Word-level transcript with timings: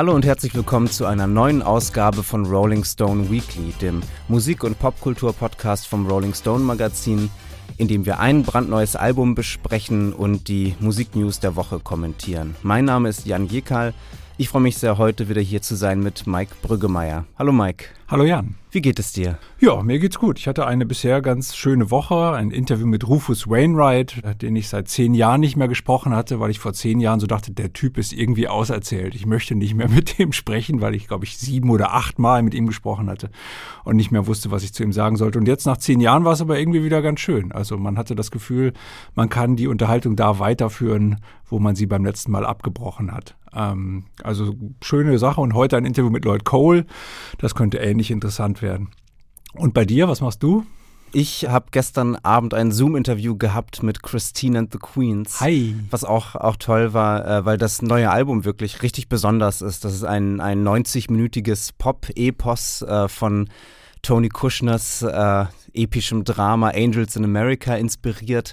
Hallo 0.00 0.14
und 0.14 0.24
herzlich 0.24 0.54
willkommen 0.54 0.86
zu 0.88 1.04
einer 1.04 1.26
neuen 1.26 1.60
Ausgabe 1.60 2.22
von 2.22 2.46
Rolling 2.46 2.84
Stone 2.84 3.30
Weekly, 3.30 3.74
dem 3.82 4.00
Musik- 4.28 4.64
und 4.64 4.78
Popkultur-Podcast 4.78 5.86
vom 5.86 6.06
Rolling 6.06 6.32
Stone 6.32 6.64
Magazin, 6.64 7.28
in 7.76 7.86
dem 7.86 8.06
wir 8.06 8.18
ein 8.18 8.42
brandneues 8.42 8.96
Album 8.96 9.34
besprechen 9.34 10.14
und 10.14 10.48
die 10.48 10.74
Musiknews 10.80 11.40
der 11.40 11.54
Woche 11.54 11.80
kommentieren. 11.80 12.56
Mein 12.62 12.86
Name 12.86 13.10
ist 13.10 13.26
Jan 13.26 13.44
Jekal. 13.44 13.92
Ich 14.38 14.48
freue 14.48 14.62
mich 14.62 14.78
sehr, 14.78 14.96
heute 14.96 15.28
wieder 15.28 15.42
hier 15.42 15.60
zu 15.60 15.74
sein 15.74 16.00
mit 16.00 16.26
Mike 16.26 16.54
Brüggemeier. 16.62 17.26
Hallo 17.38 17.52
Mike. 17.52 17.84
Hallo 18.08 18.24
Jan. 18.24 18.54
Wie 18.72 18.80
geht 18.80 19.00
es 19.00 19.12
dir? 19.12 19.36
Ja, 19.58 19.82
mir 19.82 19.98
geht's 19.98 20.20
gut. 20.20 20.38
Ich 20.38 20.46
hatte 20.46 20.64
eine 20.64 20.86
bisher 20.86 21.20
ganz 21.22 21.56
schöne 21.56 21.90
Woche, 21.90 22.34
ein 22.34 22.52
Interview 22.52 22.86
mit 22.86 23.08
Rufus 23.08 23.48
Wainwright, 23.48 24.22
den 24.40 24.54
ich 24.54 24.68
seit 24.68 24.86
zehn 24.86 25.12
Jahren 25.12 25.40
nicht 25.40 25.56
mehr 25.56 25.66
gesprochen 25.66 26.14
hatte, 26.14 26.38
weil 26.38 26.50
ich 26.50 26.60
vor 26.60 26.72
zehn 26.72 27.00
Jahren 27.00 27.18
so 27.18 27.26
dachte, 27.26 27.50
der 27.50 27.72
Typ 27.72 27.98
ist 27.98 28.12
irgendwie 28.12 28.46
auserzählt. 28.46 29.16
Ich 29.16 29.26
möchte 29.26 29.56
nicht 29.56 29.74
mehr 29.74 29.88
mit 29.90 30.20
dem 30.20 30.32
sprechen, 30.32 30.80
weil 30.80 30.94
ich, 30.94 31.08
glaube 31.08 31.24
ich, 31.24 31.36
sieben 31.36 31.68
oder 31.70 31.94
acht 31.94 32.20
Mal 32.20 32.44
mit 32.44 32.54
ihm 32.54 32.68
gesprochen 32.68 33.10
hatte 33.10 33.30
und 33.82 33.96
nicht 33.96 34.12
mehr 34.12 34.28
wusste, 34.28 34.52
was 34.52 34.62
ich 34.62 34.72
zu 34.72 34.84
ihm 34.84 34.92
sagen 34.92 35.16
sollte. 35.16 35.40
Und 35.40 35.48
jetzt 35.48 35.66
nach 35.66 35.78
zehn 35.78 35.98
Jahren 35.98 36.24
war 36.24 36.34
es 36.34 36.40
aber 36.40 36.56
irgendwie 36.56 36.84
wieder 36.84 37.02
ganz 37.02 37.18
schön. 37.18 37.50
Also 37.50 37.76
man 37.76 37.98
hatte 37.98 38.14
das 38.14 38.30
Gefühl, 38.30 38.72
man 39.16 39.28
kann 39.28 39.56
die 39.56 39.66
Unterhaltung 39.66 40.14
da 40.14 40.38
weiterführen, 40.38 41.16
wo 41.46 41.58
man 41.58 41.74
sie 41.74 41.86
beim 41.86 42.04
letzten 42.04 42.30
Mal 42.30 42.46
abgebrochen 42.46 43.10
hat. 43.10 43.34
Ähm, 43.54 44.04
also 44.22 44.54
schöne 44.82 45.18
Sache. 45.18 45.40
Und 45.40 45.54
heute 45.54 45.76
ein 45.76 45.84
Interview 45.84 46.10
mit 46.10 46.24
Lloyd 46.24 46.44
Cole. 46.44 46.86
Das 47.38 47.54
könnte 47.54 47.78
ähnlich 47.78 48.10
interessant 48.10 48.59
werden. 48.62 48.90
Und 49.54 49.74
bei 49.74 49.84
dir, 49.84 50.08
was 50.08 50.20
machst 50.20 50.42
du? 50.42 50.64
Ich 51.12 51.48
habe 51.48 51.66
gestern 51.72 52.14
Abend 52.16 52.54
ein 52.54 52.70
Zoom-Interview 52.70 53.36
gehabt 53.36 53.82
mit 53.82 54.02
Christine 54.02 54.60
and 54.60 54.72
the 54.72 54.78
Queens. 54.78 55.40
Hi. 55.40 55.74
Was 55.90 56.04
auch, 56.04 56.36
auch 56.36 56.54
toll 56.56 56.92
war, 56.92 57.26
äh, 57.26 57.44
weil 57.44 57.58
das 57.58 57.82
neue 57.82 58.10
Album 58.10 58.44
wirklich 58.44 58.82
richtig 58.82 59.08
besonders 59.08 59.60
ist. 59.60 59.84
Das 59.84 59.92
ist 59.92 60.04
ein, 60.04 60.40
ein 60.40 60.64
90-minütiges 60.64 61.70
Pop-Epos 61.76 62.82
äh, 62.82 63.08
von 63.08 63.48
Tony 64.02 64.28
Kushners 64.28 65.02
äh, 65.02 65.46
epischem 65.74 66.22
Drama 66.22 66.68
Angels 66.68 67.16
in 67.16 67.24
America 67.24 67.74
inspiriert. 67.74 68.52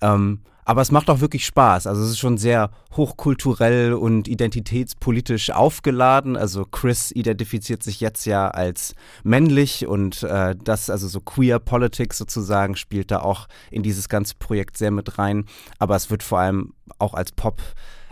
Ähm, 0.00 0.40
aber 0.64 0.82
es 0.82 0.90
macht 0.90 1.10
auch 1.10 1.20
wirklich 1.20 1.46
Spaß. 1.46 1.86
Also 1.86 2.02
es 2.02 2.10
ist 2.10 2.18
schon 2.18 2.38
sehr 2.38 2.70
hochkulturell 2.96 3.92
und 3.92 4.28
identitätspolitisch 4.28 5.50
aufgeladen. 5.50 6.36
Also 6.36 6.64
Chris 6.64 7.10
identifiziert 7.10 7.82
sich 7.82 8.00
jetzt 8.00 8.24
ja 8.26 8.48
als 8.48 8.94
männlich 9.22 9.86
und 9.86 10.22
äh, 10.22 10.54
das, 10.62 10.90
also 10.90 11.08
so 11.08 11.20
Queer 11.20 11.58
Politics 11.58 12.18
sozusagen, 12.18 12.76
spielt 12.76 13.10
da 13.10 13.20
auch 13.20 13.48
in 13.70 13.82
dieses 13.82 14.08
ganze 14.08 14.34
Projekt 14.36 14.76
sehr 14.76 14.90
mit 14.90 15.18
rein. 15.18 15.44
Aber 15.78 15.96
es 15.96 16.10
wird 16.10 16.22
vor 16.22 16.40
allem 16.40 16.74
auch 16.98 17.14
als 17.14 17.32
Pop 17.32 17.62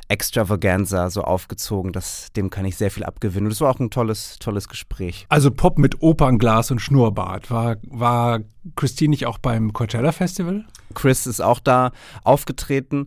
Extravaganza 0.08 1.10
so 1.10 1.22
aufgezogen. 1.22 1.92
Das, 1.92 2.28
dem 2.34 2.50
kann 2.50 2.64
ich 2.64 2.76
sehr 2.76 2.90
viel 2.90 3.04
abgewinnen. 3.04 3.46
Und 3.46 3.50
das 3.50 3.60
war 3.60 3.70
auch 3.70 3.78
ein 3.78 3.90
tolles, 3.90 4.38
tolles 4.38 4.68
Gespräch. 4.68 5.26
Also 5.28 5.50
Pop 5.50 5.78
mit 5.78 6.02
Opernglas 6.02 6.70
und 6.70 6.80
Schnurrbart. 6.80 7.50
War, 7.50 7.76
war 7.82 8.40
Christine 8.74 9.10
nicht 9.10 9.26
auch 9.26 9.38
beim 9.38 9.72
Coachella 9.72 10.12
Festival? 10.12 10.64
Chris 10.94 11.26
ist 11.26 11.40
auch 11.40 11.60
da 11.60 11.92
aufgetreten 12.24 13.06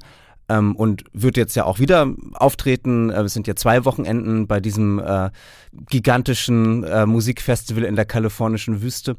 ähm, 0.50 0.76
und 0.76 1.04
wird 1.14 1.38
jetzt 1.38 1.56
ja 1.56 1.66
auch 1.66 1.80
wieder 1.80 2.14
auftreten. 2.34 3.10
Äh, 3.10 3.22
es 3.22 3.34
sind 3.34 3.48
ja 3.48 3.56
zwei 3.56 3.86
Wochenenden 3.86 4.48
bei 4.48 4.60
diesem 4.60 5.00
äh, 5.00 5.32
gigantischen 5.90 6.84
äh, 6.84 7.06
Musikfestival 7.06 7.84
in 7.84 7.96
der 7.96 8.06
kalifornischen 8.06 8.82
Wüste. 8.82 9.18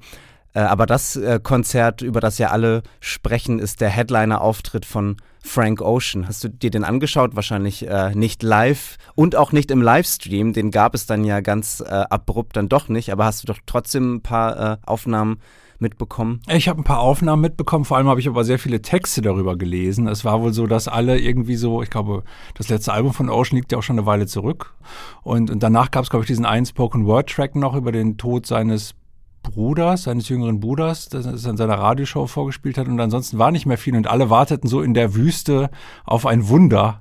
Äh, 0.54 0.60
aber 0.60 0.86
das 0.86 1.16
äh, 1.16 1.40
Konzert, 1.42 2.02
über 2.02 2.20
das 2.20 2.38
ja 2.38 2.50
alle 2.50 2.82
sprechen, 3.00 3.58
ist 3.58 3.80
der 3.80 3.88
Headliner-Auftritt 3.88 4.84
von 4.84 5.16
Frank 5.40 5.80
Ocean. 5.80 6.28
Hast 6.28 6.44
du 6.44 6.48
dir 6.48 6.70
den 6.70 6.84
angeschaut? 6.84 7.34
Wahrscheinlich 7.34 7.88
äh, 7.88 8.14
nicht 8.14 8.42
live 8.42 8.96
und 9.14 9.34
auch 9.36 9.52
nicht 9.52 9.70
im 9.70 9.82
Livestream. 9.82 10.52
Den 10.52 10.70
gab 10.70 10.94
es 10.94 11.06
dann 11.06 11.24
ja 11.24 11.40
ganz 11.40 11.80
äh, 11.80 11.90
abrupt 11.90 12.56
dann 12.56 12.68
doch 12.68 12.88
nicht. 12.88 13.10
Aber 13.12 13.24
hast 13.24 13.42
du 13.42 13.46
doch 13.46 13.58
trotzdem 13.66 14.14
ein 14.14 14.20
paar 14.22 14.72
äh, 14.72 14.76
Aufnahmen 14.86 15.38
mitbekommen? 15.82 16.40
Ich 16.48 16.68
habe 16.68 16.80
ein 16.80 16.84
paar 16.84 17.00
Aufnahmen 17.00 17.42
mitbekommen, 17.42 17.84
vor 17.84 17.98
allem 17.98 18.08
habe 18.08 18.20
ich 18.20 18.28
aber 18.28 18.44
sehr 18.44 18.58
viele 18.58 18.80
Texte 18.80 19.20
darüber 19.20 19.56
gelesen. 19.56 20.06
Es 20.06 20.24
war 20.24 20.40
wohl 20.40 20.52
so, 20.52 20.66
dass 20.66 20.86
alle 20.86 21.18
irgendwie 21.18 21.56
so, 21.56 21.82
ich 21.82 21.90
glaube, 21.90 22.22
das 22.54 22.68
letzte 22.68 22.92
Album 22.92 23.12
von 23.12 23.28
Ocean 23.28 23.56
liegt 23.56 23.72
ja 23.72 23.78
auch 23.78 23.82
schon 23.82 23.98
eine 23.98 24.06
Weile 24.06 24.26
zurück. 24.26 24.74
Und, 25.22 25.50
und 25.50 25.62
danach 25.62 25.90
gab 25.90 26.04
es, 26.04 26.10
glaube 26.10 26.22
ich, 26.22 26.28
diesen 26.28 26.46
einen 26.46 26.64
Spoken 26.64 27.04
Word 27.04 27.28
Track 27.28 27.56
noch 27.56 27.74
über 27.74 27.90
den 27.90 28.16
Tod 28.16 28.46
seines 28.46 28.94
Bruders, 29.42 30.04
seines 30.04 30.28
jüngeren 30.28 30.60
Bruders, 30.60 31.08
das 31.08 31.26
er 31.26 31.50
in 31.50 31.56
seiner 31.56 31.78
Radioshow 31.78 32.26
vorgespielt 32.26 32.78
hat. 32.78 32.88
Und 32.88 33.00
ansonsten 33.00 33.38
war 33.38 33.50
nicht 33.50 33.66
mehr 33.66 33.78
viel 33.78 33.96
und 33.96 34.06
alle 34.06 34.30
warteten 34.30 34.68
so 34.68 34.82
in 34.82 34.94
der 34.94 35.14
Wüste 35.14 35.70
auf 36.04 36.26
ein 36.26 36.48
Wunder. 36.48 37.00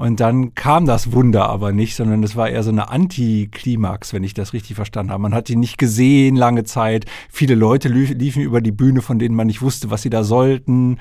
Und 0.00 0.18
dann 0.18 0.54
kam 0.54 0.86
das 0.86 1.12
Wunder 1.12 1.50
aber 1.50 1.72
nicht, 1.72 1.94
sondern 1.94 2.22
es 2.22 2.34
war 2.34 2.48
eher 2.48 2.62
so 2.62 2.70
eine 2.70 2.88
Antiklimax, 2.88 4.14
wenn 4.14 4.24
ich 4.24 4.32
das 4.32 4.54
richtig 4.54 4.74
verstanden 4.74 5.12
habe. 5.12 5.20
Man 5.20 5.34
hat 5.34 5.50
ihn 5.50 5.60
nicht 5.60 5.76
gesehen 5.76 6.36
lange 6.36 6.64
Zeit. 6.64 7.04
Viele 7.28 7.54
Leute 7.54 7.88
liefen 7.88 8.40
über 8.40 8.62
die 8.62 8.72
Bühne, 8.72 9.02
von 9.02 9.18
denen 9.18 9.34
man 9.34 9.46
nicht 9.46 9.60
wusste, 9.60 9.90
was 9.90 10.00
sie 10.00 10.08
da 10.08 10.24
sollten. 10.24 10.98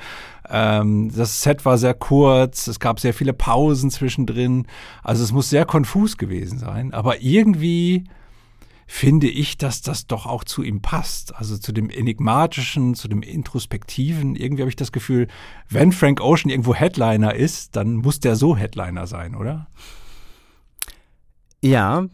Ähm, 0.50 1.14
das 1.16 1.42
Set 1.42 1.64
war 1.64 1.78
sehr 1.78 1.94
kurz. 1.94 2.68
Es 2.68 2.82
gab 2.82 3.00
sehr 3.00 3.14
viele 3.14 3.32
Pausen 3.32 3.90
zwischendrin. 3.90 4.68
Also 5.02 5.24
es 5.24 5.32
muss 5.32 5.50
sehr 5.50 5.64
konfus 5.64 6.18
gewesen 6.18 6.60
sein. 6.60 6.94
Aber 6.94 7.22
irgendwie 7.22 8.04
finde 8.92 9.28
ich, 9.28 9.56
dass 9.56 9.84
das 9.84 10.08
doch 10.08 10.26
auch 10.26 10.44
zu 10.44 10.64
ihm 10.64 10.82
passt. 10.82 11.36
Also 11.36 11.60
zu 11.60 11.72
dem 11.72 11.92
Enigmatischen, 11.92 12.96
zu 12.96 13.08
dem 13.08 13.22
Introspektiven. 13.22 14.36
Irgendwie 14.36 14.64
habe 14.64 14.70
ich 14.72 14.76
das 14.76 14.92
Gefühl, 14.92 15.28
wenn 15.70 15.92
Frank 15.92 16.22
Ocean 16.22 16.50
irgendwo 16.50 16.74
Headliner 16.74 17.36
ist, 17.36 17.76
dann 17.76 17.98
muss 17.98 18.20
der 18.20 18.36
so 18.36 18.58
Headliner 18.58 19.06
sein, 19.06 19.36
oder? 19.36 19.68
Ja, 21.62 22.08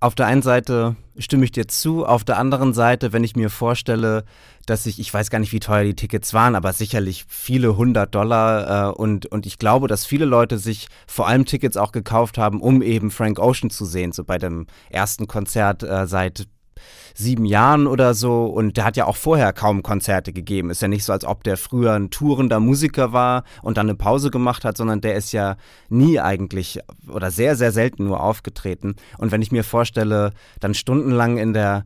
auf 0.00 0.16
der 0.16 0.26
einen 0.26 0.42
Seite 0.42 0.96
stimme 1.16 1.44
ich 1.44 1.52
dir 1.52 1.68
zu, 1.68 2.04
auf 2.04 2.24
der 2.24 2.36
anderen 2.36 2.72
Seite, 2.72 3.12
wenn 3.12 3.22
ich 3.22 3.36
mir 3.36 3.50
vorstelle, 3.50 4.24
dass 4.70 4.86
ich, 4.86 4.98
ich 5.00 5.12
weiß 5.12 5.30
gar 5.30 5.40
nicht, 5.40 5.52
wie 5.52 5.60
teuer 5.60 5.84
die 5.84 5.94
Tickets 5.94 6.32
waren, 6.32 6.54
aber 6.54 6.72
sicherlich 6.72 7.24
viele 7.28 7.76
hundert 7.76 8.14
Dollar 8.14 8.90
äh, 8.90 8.92
und, 8.92 9.26
und 9.26 9.44
ich 9.44 9.58
glaube, 9.58 9.88
dass 9.88 10.06
viele 10.06 10.24
Leute 10.24 10.58
sich 10.58 10.88
vor 11.06 11.26
allem 11.26 11.44
Tickets 11.44 11.76
auch 11.76 11.92
gekauft 11.92 12.38
haben, 12.38 12.60
um 12.60 12.80
eben 12.80 13.10
Frank 13.10 13.38
Ocean 13.38 13.70
zu 13.70 13.84
sehen, 13.84 14.12
so 14.12 14.24
bei 14.24 14.38
dem 14.38 14.66
ersten 14.88 15.26
Konzert 15.26 15.82
äh, 15.82 16.06
seit 16.06 16.46
sieben 17.14 17.44
Jahren 17.44 17.86
oder 17.86 18.14
so. 18.14 18.46
Und 18.46 18.76
der 18.76 18.84
hat 18.84 18.96
ja 18.96 19.06
auch 19.06 19.16
vorher 19.16 19.52
kaum 19.52 19.82
Konzerte 19.82 20.32
gegeben. 20.32 20.70
Ist 20.70 20.82
ja 20.82 20.88
nicht 20.88 21.04
so, 21.04 21.12
als 21.12 21.24
ob 21.24 21.44
der 21.44 21.56
früher 21.56 21.92
ein 21.92 22.10
tourender 22.10 22.60
Musiker 22.60 23.12
war 23.12 23.44
und 23.62 23.76
dann 23.76 23.88
eine 23.88 23.96
Pause 23.96 24.30
gemacht 24.30 24.64
hat, 24.64 24.76
sondern 24.76 25.00
der 25.00 25.16
ist 25.16 25.32
ja 25.32 25.56
nie 25.88 26.20
eigentlich 26.20 26.78
oder 27.08 27.30
sehr, 27.30 27.56
sehr 27.56 27.72
selten 27.72 28.04
nur 28.04 28.22
aufgetreten. 28.22 28.94
Und 29.18 29.32
wenn 29.32 29.42
ich 29.42 29.52
mir 29.52 29.64
vorstelle, 29.64 30.32
dann 30.60 30.74
stundenlang 30.74 31.38
in 31.38 31.52
der 31.52 31.84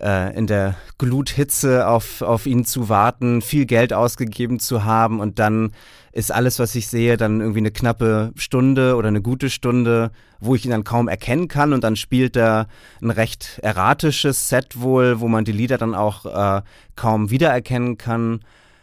äh, 0.00 0.36
in 0.36 0.46
der 0.46 0.74
Gluthitze 0.98 1.88
auf, 1.88 2.22
auf 2.22 2.46
ihn 2.46 2.64
zu 2.64 2.88
warten, 2.88 3.42
viel 3.42 3.66
Geld 3.66 3.92
ausgegeben 3.92 4.58
zu 4.58 4.84
haben 4.84 5.20
und 5.20 5.38
dann 5.38 5.72
ist 6.12 6.30
alles, 6.30 6.58
was 6.58 6.74
ich 6.74 6.88
sehe, 6.88 7.16
dann 7.16 7.40
irgendwie 7.40 7.60
eine 7.60 7.70
knappe 7.70 8.32
Stunde 8.36 8.96
oder 8.96 9.08
eine 9.08 9.22
gute 9.22 9.48
Stunde, 9.48 10.10
wo 10.40 10.54
ich 10.54 10.64
ihn 10.64 10.70
dann 10.70 10.84
kaum 10.84 11.08
erkennen 11.08 11.48
kann 11.48 11.72
und 11.72 11.82
dann 11.84 11.96
spielt 11.96 12.36
er 12.36 12.68
ein 13.00 13.10
recht 13.10 13.58
erratisches 13.62 14.48
Set 14.48 14.80
wohl, 14.80 15.20
wo 15.20 15.28
man 15.28 15.44
die 15.44 15.52
Lieder 15.52 15.78
dann 15.78 15.94
auch 15.94 16.26
äh, 16.26 16.62
kaum 16.96 17.30
wiedererkennen 17.30 17.96
kann. 17.96 18.40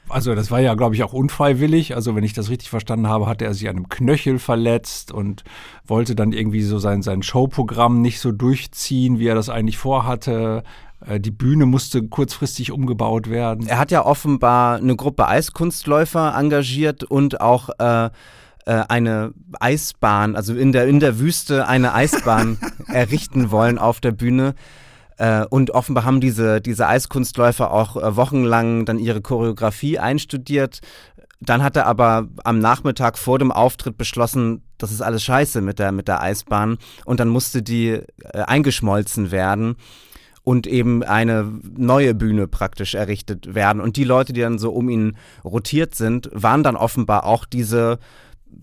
Also 0.09 0.35
das 0.35 0.51
war 0.51 0.59
ja, 0.59 0.73
glaube 0.73 0.95
ich, 0.95 1.03
auch 1.03 1.13
unfreiwillig. 1.13 1.95
Also 1.95 2.15
wenn 2.15 2.23
ich 2.23 2.33
das 2.33 2.49
richtig 2.49 2.69
verstanden 2.69 3.07
habe, 3.07 3.27
hatte 3.27 3.45
er 3.45 3.53
sich 3.53 3.69
an 3.69 3.75
einem 3.75 3.89
Knöchel 3.89 4.39
verletzt 4.39 5.11
und 5.11 5.43
wollte 5.85 6.15
dann 6.15 6.33
irgendwie 6.33 6.63
so 6.63 6.79
sein, 6.79 7.01
sein 7.01 7.23
Showprogramm 7.23 8.01
nicht 8.01 8.19
so 8.19 8.31
durchziehen, 8.31 9.19
wie 9.19 9.27
er 9.27 9.35
das 9.35 9.49
eigentlich 9.49 9.77
vorhatte. 9.77 10.63
Äh, 11.05 11.19
die 11.19 11.31
Bühne 11.31 11.65
musste 11.65 12.03
kurzfristig 12.03 12.71
umgebaut 12.71 13.29
werden. 13.29 13.67
Er 13.67 13.79
hat 13.79 13.91
ja 13.91 14.05
offenbar 14.05 14.77
eine 14.77 14.95
Gruppe 14.95 15.27
Eiskunstläufer 15.27 16.35
engagiert 16.35 17.03
und 17.03 17.41
auch 17.41 17.69
äh, 17.79 18.05
äh 18.05 18.09
eine 18.65 19.33
Eisbahn, 19.59 20.35
also 20.35 20.55
in 20.55 20.71
der, 20.71 20.87
in 20.87 20.99
der 20.99 21.19
Wüste 21.19 21.67
eine 21.67 21.93
Eisbahn 21.93 22.57
errichten 22.87 23.51
wollen 23.51 23.77
auf 23.77 23.99
der 23.99 24.11
Bühne. 24.11 24.55
Äh, 25.19 25.45
und 25.49 25.71
offenbar 25.71 26.05
haben 26.05 26.21
diese, 26.21 26.61
diese 26.61 26.87
Eiskunstläufer 26.87 27.71
auch 27.71 27.95
wochenlang 28.15 28.85
dann 28.85 28.97
ihre 28.97 29.21
Choreografie 29.21 29.99
einstudiert. 29.99 30.79
Dann 31.41 31.61
hat 31.61 31.77
er 31.77 31.85
aber 31.85 32.27
am 32.43 32.59
Nachmittag 32.59 33.17
vor 33.17 33.37
dem 33.37 33.51
Auftritt 33.51 33.97
beschlossen, 33.97 34.63
das 34.77 34.91
ist 34.91 35.01
alles 35.01 35.23
scheiße 35.23 35.61
mit 35.61 35.77
der, 35.77 35.91
mit 35.91 36.07
der 36.07 36.21
Eisbahn. 36.21 36.77
Und 37.05 37.19
dann 37.19 37.29
musste 37.29 37.61
die 37.61 37.89
äh, 37.89 38.03
eingeschmolzen 38.33 39.31
werden 39.31 39.75
und 40.43 40.67
eben 40.67 41.03
eine 41.03 41.51
neue 41.77 42.15
Bühne 42.15 42.47
praktisch 42.47 42.95
errichtet 42.95 43.53
werden. 43.53 43.81
Und 43.81 43.97
die 43.97 44.05
Leute, 44.05 44.31
die 44.31 44.41
dann 44.41 44.57
so 44.57 44.71
um 44.71 44.89
ihn 44.89 45.17
rotiert 45.43 45.95
sind, 45.95 46.29
waren 46.33 46.63
dann 46.63 46.77
offenbar 46.77 47.25
auch 47.25 47.45
diese 47.45 47.99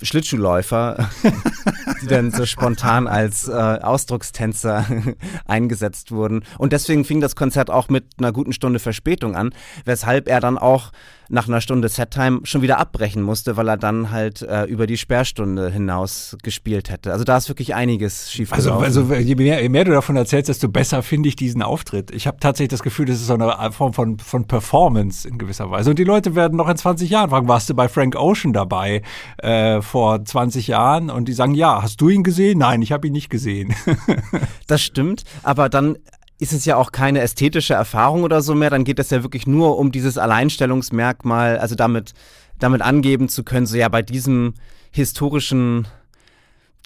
Schlittschuhläufer, 0.02 1.08
die 2.02 2.06
dann 2.06 2.30
so 2.30 2.46
spontan 2.46 3.06
als 3.06 3.48
äh, 3.48 3.52
Ausdruckstänzer 3.52 4.86
eingesetzt 5.46 6.12
wurden. 6.12 6.44
Und 6.58 6.72
deswegen 6.72 7.04
fing 7.04 7.20
das 7.20 7.36
Konzert 7.36 7.70
auch 7.70 7.88
mit 7.88 8.04
einer 8.18 8.32
guten 8.32 8.52
Stunde 8.52 8.78
Verspätung 8.78 9.36
an, 9.36 9.54
weshalb 9.84 10.28
er 10.28 10.40
dann 10.40 10.58
auch 10.58 10.92
nach 11.28 11.48
einer 11.48 11.60
Stunde 11.60 11.88
Settime 11.88 12.40
schon 12.44 12.62
wieder 12.62 12.78
abbrechen 12.78 13.22
musste, 13.22 13.56
weil 13.56 13.68
er 13.68 13.76
dann 13.76 14.10
halt 14.10 14.42
äh, 14.42 14.64
über 14.64 14.86
die 14.86 14.96
Sperrstunde 14.96 15.70
hinaus 15.70 16.36
gespielt 16.42 16.90
hätte. 16.90 17.12
Also 17.12 17.24
da 17.24 17.36
ist 17.36 17.48
wirklich 17.48 17.74
einiges 17.74 18.30
schief 18.32 18.52
also, 18.52 18.72
also 18.74 19.12
je 19.14 19.34
mehr, 19.34 19.62
je 19.62 19.68
mehr 19.68 19.84
du 19.84 19.92
davon 19.92 20.16
erzählst, 20.16 20.48
desto 20.48 20.68
besser 20.68 21.02
finde 21.02 21.28
ich 21.28 21.36
diesen 21.36 21.62
Auftritt. 21.62 22.10
Ich 22.10 22.26
habe 22.26 22.38
tatsächlich 22.40 22.70
das 22.70 22.82
Gefühl, 22.82 23.06
das 23.06 23.16
ist 23.16 23.26
so 23.26 23.34
eine 23.34 23.72
Form 23.72 23.92
von, 23.92 24.18
von 24.18 24.46
Performance 24.46 25.28
in 25.28 25.38
gewisser 25.38 25.70
Weise. 25.70 25.90
Und 25.90 25.98
die 25.98 26.04
Leute 26.04 26.34
werden 26.34 26.56
noch 26.56 26.68
in 26.68 26.76
20 26.76 27.10
Jahren 27.10 27.30
fragen, 27.30 27.48
warst 27.48 27.68
du 27.68 27.74
bei 27.74 27.88
Frank 27.88 28.16
Ocean 28.16 28.52
dabei 28.52 29.02
äh, 29.38 29.80
vor 29.82 30.24
20 30.24 30.68
Jahren? 30.68 31.10
Und 31.10 31.28
die 31.28 31.32
sagen, 31.32 31.54
ja, 31.54 31.82
hast 31.82 32.00
du 32.00 32.08
ihn 32.08 32.22
gesehen? 32.22 32.58
Nein, 32.58 32.82
ich 32.82 32.92
habe 32.92 33.06
ihn 33.06 33.12
nicht 33.12 33.30
gesehen. 33.30 33.74
das 34.66 34.82
stimmt, 34.82 35.24
aber 35.42 35.68
dann 35.68 35.96
ist 36.38 36.52
es 36.52 36.64
ja 36.64 36.76
auch 36.76 36.92
keine 36.92 37.20
ästhetische 37.20 37.74
Erfahrung 37.74 38.22
oder 38.22 38.42
so 38.42 38.54
mehr, 38.54 38.70
dann 38.70 38.84
geht 38.84 38.98
es 38.98 39.10
ja 39.10 39.22
wirklich 39.22 39.46
nur 39.46 39.78
um 39.78 39.90
dieses 39.92 40.18
Alleinstellungsmerkmal, 40.18 41.58
also 41.58 41.74
damit, 41.74 42.12
damit 42.58 42.82
angeben 42.82 43.28
zu 43.28 43.42
können, 43.42 43.66
so 43.66 43.76
ja, 43.76 43.88
bei 43.88 44.02
diesem 44.02 44.54
historischen 44.90 45.86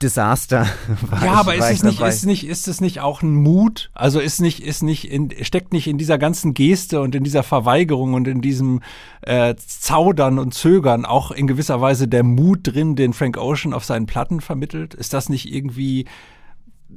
Desaster. 0.00 0.67
ja, 1.23 1.32
aber 1.32 1.55
ist 1.56 1.70
es 1.70 1.82
nicht, 1.82 2.00
ist 2.00 2.26
nicht, 2.26 2.47
ist 2.47 2.69
es 2.69 2.81
nicht 2.81 3.00
auch 3.00 3.23
ein 3.23 3.35
Mut? 3.35 3.91
Also 3.93 4.19
ist 4.19 4.41
nicht, 4.41 4.61
ist 4.61 4.82
nicht 4.82 5.11
in, 5.11 5.31
steckt 5.43 5.73
nicht 5.73 5.88
in 5.88 5.99
dieser 5.99 6.17
ganzen 6.17 6.55
Geste 6.55 7.00
und 7.00 7.14
in 7.14 7.23
dieser 7.23 7.43
Verweigerung 7.43 8.14
und 8.14 8.26
in 8.26 8.41
diesem 8.41 8.81
äh, 9.23 9.55
Zaudern 9.56 10.38
und 10.38 10.55
Zögern 10.55 11.05
auch 11.05 11.32
in 11.32 11.47
gewisser 11.47 11.81
Weise 11.81 12.08
der 12.08 12.23
Mut 12.23 12.61
drin, 12.62 12.97
den 12.97 13.12
Frank 13.12 13.37
Ocean 13.37 13.75
auf 13.75 13.85
seinen 13.85 14.06
Platten 14.06 14.41
vermittelt? 14.41 14.94
Ist 14.94 15.12
das 15.12 15.29
nicht 15.29 15.52
irgendwie 15.52 16.06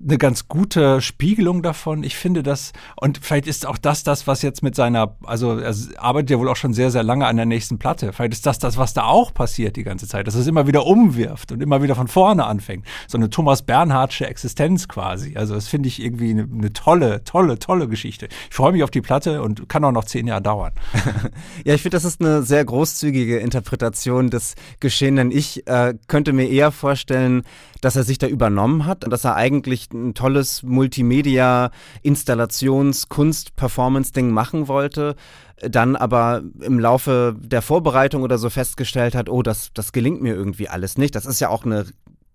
eine 0.06 0.18
ganz 0.18 0.48
gute 0.48 1.02
Spiegelung 1.02 1.62
davon. 1.62 2.04
Ich 2.04 2.18
finde 2.18 2.44
das, 2.44 2.74
und 3.00 3.20
vielleicht 3.20 3.48
ist 3.48 3.66
auch 3.66 3.78
das 3.78 4.04
das, 4.04 4.28
was 4.28 4.42
jetzt 4.42 4.64
mit 4.64 4.76
seiner, 4.76 5.16
also 5.24 5.58
er 5.60 5.74
arbeitet 5.98 6.32
ja 6.32 6.40
wohl 6.40 6.50
auch 6.50 6.56
schon 6.56 6.74
sehr, 6.74 6.92
sehr 6.92 7.04
lange 7.04 7.26
an 7.26 7.38
der 7.38 7.46
nächsten 7.46 7.80
Platte. 7.80 8.12
Vielleicht 8.14 8.34
ist 8.34 8.46
das 8.46 8.60
das, 8.60 8.78
was 8.78 8.94
da 8.94 9.04
auch 9.04 9.34
passiert 9.34 9.76
die 9.76 9.84
ganze 9.84 10.08
Zeit, 10.08 10.28
dass 10.28 10.36
es 10.36 10.48
immer 10.48 10.68
wieder 10.68 10.86
umwirft 10.86 11.52
und 11.52 11.62
immer 11.62 11.82
wieder 11.82 11.96
von 11.96 12.08
vorne 12.08 12.46
anfängt. 12.46 12.86
So 13.08 13.18
eine 13.18 13.30
Thomas 13.30 13.62
Bernhardsche 13.62 14.28
Existenz 14.28 14.88
quasi. 14.88 15.36
Also 15.38 15.56
das 15.56 15.68
finde 15.68 15.88
ich 15.88 16.02
irgendwie 16.02 16.32
eine, 16.32 16.44
eine, 16.52 16.74
tolle, 16.74 17.24
tolle, 17.24 17.60
tolle 17.60 17.88
Geschichte. 17.88 18.28
Ich 18.50 18.56
freue 18.56 18.74
mich 18.74 18.84
auf 18.84 18.92
die 18.92 19.02
Platte 19.02 19.42
und 19.42 19.70
kann 19.70 19.84
auch 19.86 19.92
noch 19.92 20.06
zehn 20.06 20.28
Jahre 20.28 20.42
dauern. 20.42 20.74
ja, 21.66 21.74
ich 21.74 21.82
finde, 21.82 21.96
das 21.96 22.06
ist 22.06 22.22
eine 22.22 22.44
sehr 22.44 22.66
großzügige 22.66 23.38
Interpretation 23.38 24.30
des 24.30 24.56
Geschehenen. 24.80 25.32
Ich 25.32 25.66
äh, 25.68 25.94
könnte 26.08 26.34
mir 26.34 26.50
eher 26.50 26.72
vorstellen, 26.72 27.44
dass 27.84 27.96
er 27.96 28.04
sich 28.04 28.18
da 28.18 28.28
übernommen 28.28 28.86
hat 28.86 29.04
und 29.04 29.12
dass 29.12 29.26
er 29.26 29.36
eigentlich 29.36 29.83
ein 29.92 30.14
tolles 30.14 30.64
Multimedia, 30.64 31.72
Installations-, 32.04 33.10
Kunst-, 33.10 33.56
Performance-Ding 33.56 34.30
machen 34.30 34.68
wollte, 34.68 35.16
dann 35.60 35.96
aber 35.96 36.44
im 36.62 36.80
Laufe 36.80 37.36
der 37.38 37.62
Vorbereitung 37.62 38.22
oder 38.22 38.38
so 38.38 38.50
festgestellt 38.50 39.16
hat, 39.16 39.30
oh, 39.30 39.42
das, 39.42 39.72
das 39.74 39.92
gelingt 39.92 40.22
mir 40.22 40.36
irgendwie 40.36 40.70
alles 40.70 40.98
nicht. 40.98 41.16
Das 41.16 41.26
ist 41.26 41.40
ja 41.40 41.50
auch 41.50 41.66
eine 41.66 41.86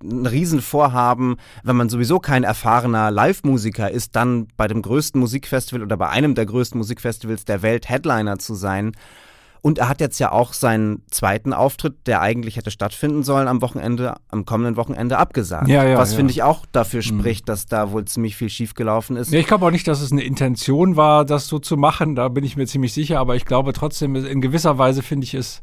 ein 0.03 0.27
Riesenvorhaben, 0.27 1.37
wenn 1.65 1.77
man 1.77 1.89
sowieso 1.89 2.21
kein 2.21 2.45
erfahrener 2.45 3.11
Live-Musiker 3.11 3.91
ist, 3.91 4.15
dann 4.15 4.47
bei 4.57 4.69
dem 4.69 4.83
größten 4.83 5.21
Musikfestival 5.21 5.83
oder 5.83 5.97
bei 5.97 6.09
einem 6.09 6.35
der 6.35 6.47
größten 6.47 6.79
Musikfestivals 6.79 7.45
der 7.45 7.63
Welt 7.63 7.89
Headliner 7.89 8.39
zu 8.39 8.55
sein. 8.55 8.93
Und 9.61 9.79
er 9.79 9.89
hat 9.89 10.01
jetzt 10.01 10.19
ja 10.19 10.33
auch 10.33 10.53
seinen 10.53 11.03
zweiten 11.11 11.53
Auftritt, 11.53 12.07
der 12.07 12.21
eigentlich 12.21 12.57
hätte 12.57 12.71
stattfinden 12.71 13.23
sollen, 13.23 13.49
am 13.49 13.61
Wochenende, 13.63 14.15
am 14.29 14.45
kommenden 14.45 14.77
Wochenende 14.77 15.19
abgesagt. 15.19 15.69
Ja, 15.69 15.85
ja, 15.85 15.99
was 15.99 16.13
ja. 16.13 16.17
finde 16.17 16.33
ich 16.33 16.43
auch 16.43 16.65
dafür 16.73 17.01
mhm. 17.01 17.21
spricht, 17.21 17.45
mhm. 17.45 17.47
dass 17.47 17.67
da 17.67 17.91
wohl 17.93 18.05
ziemlich 18.05 18.37
viel 18.37 18.51
schiefgelaufen 18.51 19.17
ist. 19.17 19.33
Ich 19.33 19.47
glaube 19.47 19.67
auch 19.67 19.71
nicht, 19.71 19.89
dass 19.89 20.01
es 20.01 20.13
eine 20.13 20.23
Intention 20.23 20.97
war, 20.97 21.25
das 21.25 21.49
so 21.49 21.59
zu 21.59 21.77
machen. 21.77 22.15
Da 22.15 22.29
bin 22.29 22.45
ich 22.45 22.57
mir 22.57 22.67
ziemlich 22.67 22.93
sicher. 22.93 23.19
Aber 23.19 23.37
ich 23.37 23.45
glaube 23.45 23.73
trotzdem, 23.73 24.17
in 24.17 24.41
gewisser 24.41 24.79
Weise 24.79 25.03
finde 25.03 25.25
ich 25.25 25.35
es 25.35 25.63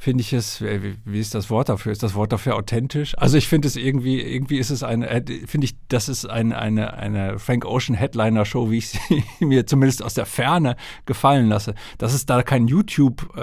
finde 0.00 0.20
ich 0.20 0.32
es, 0.32 0.62
wie 0.62 1.18
ist 1.18 1.34
das 1.34 1.50
Wort 1.50 1.68
dafür? 1.68 1.90
Ist 1.90 2.04
das 2.04 2.14
Wort 2.14 2.32
dafür 2.32 2.54
authentisch? 2.54 3.18
Also 3.18 3.36
ich 3.36 3.48
finde 3.48 3.66
es 3.66 3.74
irgendwie, 3.74 4.20
irgendwie 4.20 4.58
ist 4.58 4.70
es 4.70 4.84
eine, 4.84 5.08
äh, 5.10 5.22
finde 5.46 5.64
ich, 5.64 5.74
das 5.88 6.08
ist 6.08 6.24
ein, 6.24 6.52
eine, 6.52 6.94
eine 6.94 7.40
Frank 7.40 7.64
Ocean 7.66 7.96
Headliner 7.96 8.44
Show, 8.44 8.70
wie 8.70 8.78
ich 8.78 8.90
sie 8.90 9.24
mir 9.44 9.66
zumindest 9.66 10.04
aus 10.04 10.14
der 10.14 10.24
Ferne 10.24 10.76
gefallen 11.04 11.48
lasse. 11.48 11.74
Dass 11.98 12.14
es 12.14 12.26
da 12.26 12.44
keinen 12.44 12.68
YouTube 12.68 13.36
äh, 13.36 13.40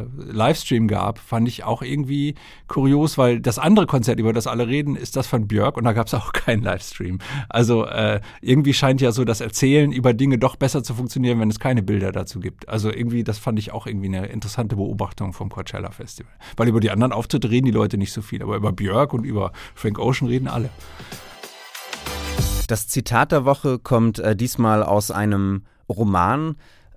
äh, 0.00 0.06
Livestream 0.16 0.88
gab, 0.88 1.20
fand 1.20 1.46
ich 1.46 1.62
auch 1.62 1.82
irgendwie 1.82 2.34
kurios, 2.66 3.16
weil 3.16 3.38
das 3.40 3.60
andere 3.60 3.86
Konzert, 3.86 4.18
über 4.18 4.32
das 4.32 4.48
alle 4.48 4.66
reden, 4.66 4.96
ist 4.96 5.14
das 5.14 5.28
von 5.28 5.46
Björk 5.46 5.76
und 5.76 5.84
da 5.84 5.92
gab 5.92 6.08
es 6.08 6.14
auch 6.14 6.32
keinen 6.32 6.64
Livestream. 6.64 7.20
Also 7.48 7.86
äh, 7.86 8.20
irgendwie 8.40 8.74
scheint 8.74 9.00
ja 9.00 9.12
so 9.12 9.24
das 9.24 9.40
Erzählen 9.40 9.92
über 9.92 10.14
Dinge 10.14 10.38
doch 10.38 10.56
besser 10.56 10.82
zu 10.82 10.94
funktionieren, 10.94 11.38
wenn 11.38 11.48
es 11.48 11.60
keine 11.60 11.84
Bilder 11.84 12.10
dazu 12.10 12.40
gibt. 12.40 12.68
Also 12.68 12.90
irgendwie, 12.90 13.22
das 13.22 13.38
fand 13.38 13.60
ich 13.60 13.70
auch 13.70 13.86
irgendwie 13.86 14.08
eine 14.08 14.26
interessante 14.26 14.74
Beobachtung 14.74 15.32
vom 15.32 15.48
Coachella. 15.48 15.75
Coachella 15.76 15.90
Festival. 15.90 16.32
Weil 16.56 16.68
über 16.68 16.80
die 16.80 16.90
anderen 16.90 17.12
Auftritte 17.12 17.50
reden 17.50 17.66
die 17.66 17.72
Leute 17.72 17.98
nicht 17.98 18.12
so 18.12 18.22
viel, 18.22 18.42
aber 18.42 18.56
über 18.56 18.72
Björk 18.72 19.12
und 19.12 19.24
über 19.24 19.52
Frank 19.74 19.98
Ocean 19.98 20.28
reden 20.28 20.48
alle. 20.48 20.70
Das 22.68 22.88
Zitat 22.88 23.32
der 23.32 23.44
Woche 23.44 23.78
kommt 23.78 24.18
äh, 24.18 24.34
diesmal 24.34 24.82
aus 24.82 25.10
einem 25.10 25.64
Roman. 25.88 26.56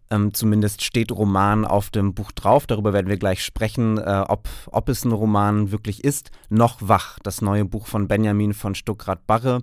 Ähm, 0.10 0.34
zumindest 0.34 0.84
steht 0.84 1.12
Roman 1.12 1.66
auf 1.66 1.92
dem 1.92 2.16
Buch 2.16 2.31
drauf. 2.31 2.66
Darüber 2.66 2.94
werden 2.94 3.08
wir 3.08 3.18
gleich 3.18 3.44
sprechen, 3.44 4.00
äh, 4.00 4.24
ob, 4.28 4.50
ob 4.72 4.90
es 4.90 5.06
ein 5.06 5.12
Roman 5.12 5.72
wirklich 5.72 6.04
ist. 6.04 6.31
Noch 6.50 6.78
wach, 6.80 7.20
das 7.22 7.44
neue 7.44 7.66
Buch 7.66 7.86
von 7.86 8.08
Benjamin 8.08 8.54
von 8.54 8.74
Stuckrad-Barre, 8.74 9.62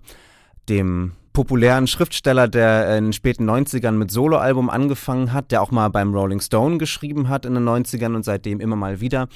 dem 0.68 1.12
populären 1.36 1.86
Schriftsteller, 1.86 2.48
der 2.48 2.96
in 2.96 3.04
den 3.04 3.12
späten 3.12 3.46
90ern 3.46 3.92
mit 3.92 4.10
Soloalbum 4.10 4.70
angefangen 4.70 5.34
hat, 5.34 5.50
der 5.50 5.60
auch 5.60 5.70
mal 5.70 5.90
beim 5.90 6.14
Rolling 6.14 6.40
Stone 6.40 6.78
geschrieben 6.78 7.28
hat 7.28 7.44
in 7.44 7.52
den 7.52 7.68
90ern 7.68 8.14
und 8.14 8.24
seitdem 8.24 8.58
immer 8.58 8.74
mal 8.74 9.02
wieder, 9.02 9.28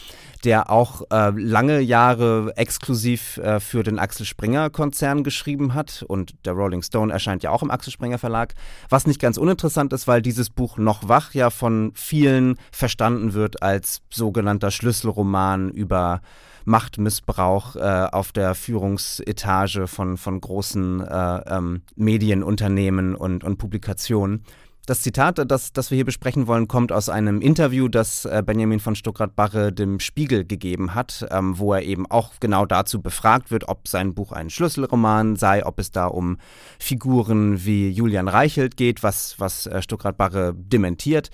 der 0.43 0.71
auch 0.71 1.03
äh, 1.11 1.31
lange 1.37 1.81
Jahre 1.81 2.55
exklusiv 2.57 3.37
äh, 3.37 3.61
für 3.61 3.83
den 3.83 3.99
Axel 3.99 4.25
Springer 4.25 4.71
Konzern 4.71 5.25
geschrieben 5.25 5.75
hat. 5.75 6.03
Und 6.09 6.33
der 6.47 6.55
Rolling 6.55 6.81
Stone 6.81 7.13
erscheint 7.13 7.43
ja 7.43 7.51
auch 7.51 7.63
im 7.63 7.71
Axel 7.71 7.93
Springer 7.93 8.17
Verlag, 8.17 8.55
was 8.89 9.07
nicht 9.07 9.21
ganz 9.21 9.37
uninteressant 9.37 9.93
ist, 9.93 10.09
weil 10.09 10.23
dieses 10.23 10.49
Buch 10.49 10.79
Noch 10.79 11.07
wach 11.07 11.35
ja 11.35 11.51
von 11.51 11.93
vielen 11.95 12.57
verstanden 12.73 13.35
wird 13.35 13.63
als 13.63 14.01
sogenannter 14.09 14.71
Schlüsselroman 14.71 15.69
über 15.69 16.23
Machtmissbrauch 16.65 17.77
äh, 17.77 18.09
auf 18.13 18.33
der 18.33 18.55
Führungsetage 18.55 19.87
von, 19.87 20.17
von 20.17 20.41
großen 20.41 21.01
äh, 21.01 21.57
ähm, 21.57 21.83
Medienunternehmen 21.97 23.15
und, 23.15 23.45
und 23.45 23.59
Publikationen. 23.59 24.45
Das 24.91 25.03
Zitat, 25.03 25.39
das, 25.49 25.73
das 25.73 25.91
wir 25.93 25.97
hier 25.97 26.05
besprechen 26.05 26.49
wollen, 26.49 26.67
kommt 26.67 26.91
aus 26.91 27.09
einem 27.09 27.41
Interview, 27.43 27.87
das 27.87 28.25
äh, 28.25 28.43
Benjamin 28.45 28.81
von 28.81 28.97
Stuckrad-Barre 28.97 29.73
dem 29.73 30.01
Spiegel 30.01 30.45
gegeben 30.45 30.95
hat, 30.95 31.29
ähm, 31.31 31.59
wo 31.59 31.75
er 31.75 31.83
eben 31.83 32.11
auch 32.11 32.33
genau 32.41 32.67
dazu 32.67 33.01
befragt 33.01 33.53
wird, 33.53 33.69
ob 33.69 33.87
sein 33.87 34.15
Buch 34.15 34.33
ein 34.33 34.51
Schlüsselroman 34.51 35.37
sei, 35.37 35.65
ob 35.65 35.79
es 35.79 35.93
da 35.93 36.07
um 36.07 36.39
Figuren 36.81 37.65
wie 37.65 37.91
Julian 37.91 38.27
Reichelt 38.27 38.77
geht, 38.77 39.05
was, 39.05 39.39
was 39.39 39.67
äh, 39.67 39.81
Stuckrad-Barre 39.81 40.55
dementiert. 40.57 41.31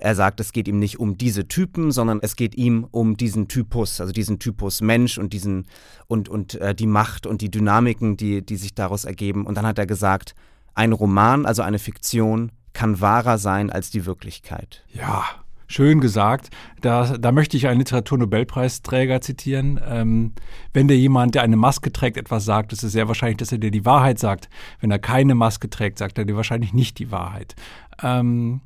Er 0.00 0.14
sagt, 0.14 0.40
es 0.40 0.52
geht 0.52 0.66
ihm 0.66 0.78
nicht 0.78 0.98
um 0.98 1.18
diese 1.18 1.46
Typen, 1.46 1.92
sondern 1.92 2.20
es 2.22 2.34
geht 2.34 2.54
ihm 2.54 2.86
um 2.90 3.18
diesen 3.18 3.48
Typus, 3.48 4.00
also 4.00 4.12
diesen 4.12 4.38
Typus 4.38 4.80
Mensch 4.80 5.18
und 5.18 5.34
diesen 5.34 5.66
und, 6.06 6.30
und 6.30 6.54
äh, 6.54 6.74
die 6.74 6.86
Macht 6.86 7.26
und 7.26 7.42
die 7.42 7.50
Dynamiken, 7.50 8.16
die, 8.16 8.44
die 8.44 8.56
sich 8.56 8.74
daraus 8.74 9.04
ergeben. 9.04 9.44
Und 9.46 9.56
dann 9.56 9.66
hat 9.66 9.78
er 9.78 9.86
gesagt, 9.86 10.34
ein 10.74 10.92
Roman, 10.92 11.44
also 11.44 11.60
eine 11.60 11.78
Fiktion, 11.78 12.50
kann 12.72 13.00
wahrer 13.00 13.36
sein 13.36 13.70
als 13.70 13.90
die 13.90 14.06
Wirklichkeit. 14.06 14.84
Ja, 14.92 15.24
schön 15.66 16.00
gesagt. 16.00 16.48
Da, 16.80 17.18
da 17.18 17.30
möchte 17.30 17.58
ich 17.58 17.68
einen 17.68 17.80
Literaturnobelpreisträger 17.80 19.20
zitieren. 19.20 19.78
Ähm, 19.86 20.32
wenn 20.72 20.88
dir 20.88 20.96
jemand, 20.96 21.34
der 21.34 21.42
eine 21.42 21.56
Maske 21.56 21.92
trägt, 21.92 22.16
etwas 22.16 22.46
sagt, 22.46 22.72
ist 22.72 22.82
es 22.84 22.92
sehr 22.92 23.08
wahrscheinlich, 23.08 23.36
dass 23.36 23.52
er 23.52 23.58
dir 23.58 23.70
die 23.70 23.84
Wahrheit 23.84 24.18
sagt. 24.18 24.48
Wenn 24.80 24.90
er 24.90 24.98
keine 24.98 25.34
Maske 25.34 25.68
trägt, 25.68 25.98
sagt 25.98 26.16
er 26.16 26.24
dir 26.24 26.36
wahrscheinlich 26.36 26.72
nicht 26.72 26.98
die 26.98 27.10
Wahrheit. 27.10 27.54
Ähm, 28.02 28.62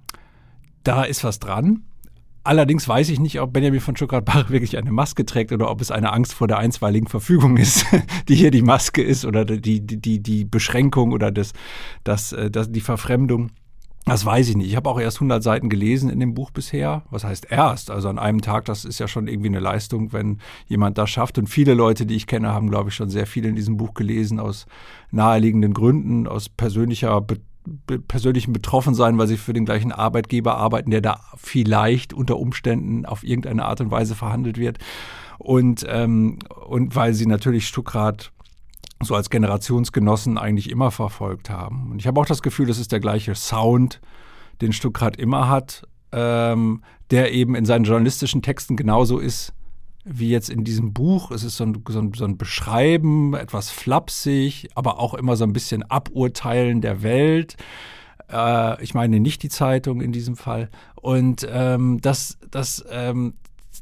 da 0.85 1.03
ist 1.03 1.25
was 1.25 1.39
dran. 1.41 1.83
Allerdings 2.47 2.87
weiß 2.87 3.09
ich 3.09 3.21
nicht, 3.21 3.41
ob 3.41 3.55
Benjamin 3.55 3.81
von 3.81 3.97
Stuttgart-Bach 3.97 4.49
wirklich 4.51 4.77
eine 4.77 4.93
Maske 4.93 5.25
trägt 5.25 5.51
oder 5.53 5.71
ob 5.71 5.81
es 5.81 5.91
eine 5.91 6.13
Angst 6.13 6.35
vor 6.35 6.47
der 6.47 6.59
einstweiligen 6.59 7.09
Verfügung 7.09 7.57
ist, 7.59 7.87
die 8.29 8.35
hier 8.35 8.51
die 8.51 8.63
Maske 8.63 9.03
ist 9.03 9.25
oder 9.25 9.45
die, 9.45 9.81
die, 9.81 10.23
die, 10.23 10.45
Beschränkung 10.45 11.13
oder 11.13 11.33
das, 11.33 11.53
das, 12.05 12.33
äh, 12.33 12.51
das, 12.51 12.71
die 12.71 12.83
Verfremdung. 12.83 13.51
Das 14.05 14.27
weiß 14.27 14.51
ich 14.51 14.57
nicht. 14.57 14.69
Ich 14.69 14.77
habe 14.77 14.91
auch 14.91 15.01
erst 15.01 15.17
100 15.17 15.43
Seiten 15.43 15.71
gelesen 15.71 16.11
in 16.11 16.21
dem 16.21 16.35
Buch 16.35 16.51
bisher. 16.51 17.05
Was 17.09 17.25
heißt 17.25 17.47
erst? 17.49 17.91
Also 17.91 18.11
an 18.11 18.19
einem 18.19 18.43
Tag, 18.43 18.67
das 18.67 18.85
ist 18.85 18.99
ja 18.99 19.09
schon 19.09 19.29
irgendwie 19.29 19.49
eine 19.49 19.61
Leistung, 19.61 20.13
wenn 20.13 20.41
jemand 20.67 20.99
das 20.99 21.09
schafft. 21.09 21.39
Und 21.39 21.47
viele 21.47 21.73
Leute, 21.73 22.05
die 22.05 22.15
ich 22.15 22.27
kenne, 22.27 22.53
haben, 22.53 22.69
glaube 22.69 22.91
ich, 22.91 22.95
schon 22.95 23.09
sehr 23.09 23.27
viel 23.27 23.47
in 23.47 23.57
diesem 23.57 23.79
Buch 23.79 23.95
gelesen 23.95 24.41
aus 24.41 24.67
naheliegenden 25.11 25.73
Gründen, 25.73 26.27
aus 26.27 26.51
persönlicher 26.51 27.19
Be 27.23 27.39
persönlichen 28.09 28.53
Betroffensein, 28.53 29.19
weil 29.19 29.27
sie 29.27 29.37
für 29.37 29.53
den 29.53 29.65
gleichen 29.65 29.93
Arbeitgeber 29.93 30.57
arbeiten, 30.57 30.91
der 30.91 31.01
da 31.01 31.21
vielleicht 31.37 32.13
unter 32.13 32.39
Umständen 32.39 33.07
auf 33.07 33.25
irgendeine 33.25 33.65
Art 33.65 33.81
und 33.81 33.91
Weise 33.91 34.15
verhandelt 34.15 34.59
wird. 34.59 34.79
Und, 35.39 35.85
ähm, 35.89 36.39
und 36.67 36.95
weil 36.95 37.15
sie 37.15 37.27
natürlich 37.27 37.67
Stuckrad 37.67 38.33
so 39.03 39.15
als 39.15 39.31
Generationsgenossen 39.31 40.39
eigentlich 40.39 40.71
immer 40.71 40.91
verfolgt 40.91 41.51
haben. 41.51 41.91
Und 41.91 41.99
ich 42.01 42.07
habe 42.07 42.21
auch 42.21 42.27
das 42.27 42.43
Gefühl, 42.43 42.67
das 42.67 42.79
ist 42.79 42.93
der 42.93 43.01
gleiche 43.01 43.35
Sound, 43.35 44.01
den 44.61 44.73
Stuckrad 44.73 45.17
immer 45.17 45.49
hat. 45.49 45.87
ähm, 46.15 46.83
der 47.11 47.33
eben 47.33 47.55
in 47.55 47.67
seinen 47.67 47.85
journalistischen 47.85 48.41
Texten 48.41 48.77
genauso 48.77 49.19
ist 49.19 49.53
wie 50.05 50.29
jetzt 50.29 50.51
in 50.51 50.65
diesem 50.65 50.93
Buch. 50.93 51.31
Es 51.31 51.45
ist 51.45 51.57
so 51.57 51.65
ein, 51.65 51.83
so 51.89 51.99
ein, 51.99 52.13
so 52.15 52.25
ein 52.25 52.37
Beschreiben, 52.37 53.35
etwas 53.35 53.71
flapsig, 53.71 54.69
aber 54.75 55.01
auch 55.01 55.15
immer 55.15 55.37
so 55.37 55.45
ein 55.45 55.53
bisschen 55.53 55.83
Aburteilen 55.91 56.81
der 56.81 57.03
Welt. 57.03 57.57
Äh, 58.31 58.83
ich 58.83 58.95
meine 58.95 59.21
nicht 59.21 59.43
die 59.43 59.49
Zeitung 59.49 60.01
in 60.01 60.13
diesem 60.13 60.37
Fall. 60.37 60.69
Und 60.95 61.47
ähm, 61.51 62.01
das, 62.03 62.39
das, 62.51 62.85
ähm, 62.91 63.35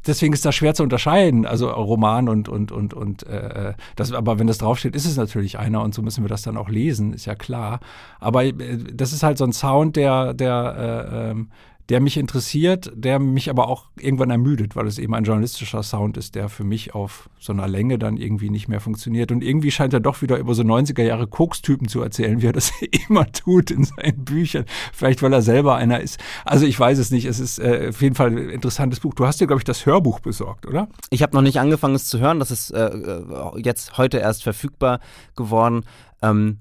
deswegen 0.06 0.32
ist 0.32 0.44
das 0.44 0.54
schwer 0.54 0.74
zu 0.74 0.82
unterscheiden, 0.82 1.46
also 1.46 1.70
Roman 1.70 2.28
und 2.28 2.48
und 2.48 2.72
und 2.72 2.94
und 2.94 3.24
äh, 3.24 3.74
das. 3.96 4.12
Aber 4.12 4.38
wenn 4.38 4.46
das 4.46 4.58
draufsteht, 4.58 4.96
ist 4.96 5.06
es 5.06 5.16
natürlich 5.16 5.58
einer 5.58 5.82
und 5.82 5.94
so 5.94 6.02
müssen 6.02 6.24
wir 6.24 6.28
das 6.28 6.42
dann 6.42 6.56
auch 6.56 6.68
lesen, 6.68 7.12
ist 7.12 7.26
ja 7.26 7.34
klar. 7.34 7.80
Aber 8.20 8.44
äh, 8.44 8.52
das 8.92 9.12
ist 9.12 9.22
halt 9.22 9.38
so 9.38 9.44
ein 9.44 9.52
Sound, 9.52 9.96
der 9.96 10.34
der 10.34 11.08
äh, 11.10 11.30
ähm, 11.30 11.50
der 11.88 12.00
mich 12.00 12.16
interessiert, 12.16 12.92
der 12.94 13.18
mich 13.18 13.50
aber 13.50 13.68
auch 13.68 13.86
irgendwann 13.98 14.30
ermüdet, 14.30 14.76
weil 14.76 14.86
es 14.86 14.98
eben 14.98 15.14
ein 15.14 15.24
journalistischer 15.24 15.82
Sound 15.82 16.16
ist, 16.16 16.34
der 16.34 16.48
für 16.48 16.64
mich 16.64 16.94
auf 16.94 17.28
so 17.38 17.52
einer 17.52 17.66
Länge 17.66 17.98
dann 17.98 18.16
irgendwie 18.16 18.50
nicht 18.50 18.68
mehr 18.68 18.80
funktioniert. 18.80 19.32
Und 19.32 19.42
irgendwie 19.42 19.70
scheint 19.70 19.92
er 19.92 20.00
doch 20.00 20.22
wieder 20.22 20.38
über 20.38 20.54
so 20.54 20.62
90er 20.62 21.02
Jahre 21.02 21.26
Koks-Typen 21.26 21.88
zu 21.88 22.00
erzählen, 22.00 22.40
wie 22.40 22.46
er 22.46 22.52
das 22.52 22.72
immer 23.08 23.30
tut 23.32 23.70
in 23.70 23.84
seinen 23.84 24.24
Büchern. 24.24 24.64
Vielleicht, 24.92 25.22
weil 25.22 25.32
er 25.32 25.42
selber 25.42 25.76
einer 25.76 26.00
ist. 26.00 26.18
Also 26.44 26.66
ich 26.66 26.78
weiß 26.78 26.98
es 26.98 27.10
nicht. 27.10 27.26
Es 27.26 27.40
ist 27.40 27.58
äh, 27.58 27.88
auf 27.88 28.00
jeden 28.00 28.14
Fall 28.14 28.28
ein 28.28 28.50
interessantes 28.50 29.00
Buch. 29.00 29.14
Du 29.14 29.26
hast 29.26 29.40
dir, 29.40 29.46
glaube 29.46 29.60
ich, 29.60 29.64
das 29.64 29.84
Hörbuch 29.84 30.20
besorgt, 30.20 30.66
oder? 30.66 30.88
Ich 31.10 31.22
habe 31.22 31.34
noch 31.34 31.42
nicht 31.42 31.58
angefangen, 31.58 31.94
es 31.94 32.06
zu 32.06 32.20
hören. 32.20 32.38
Das 32.38 32.50
ist 32.50 32.70
äh, 32.70 32.86
äh 32.86 33.60
jetzt 33.62 33.98
heute 33.98 34.18
erst 34.18 34.42
verfügbar 34.44 35.00
geworden. 35.36 35.84
Ähm, 36.22 36.58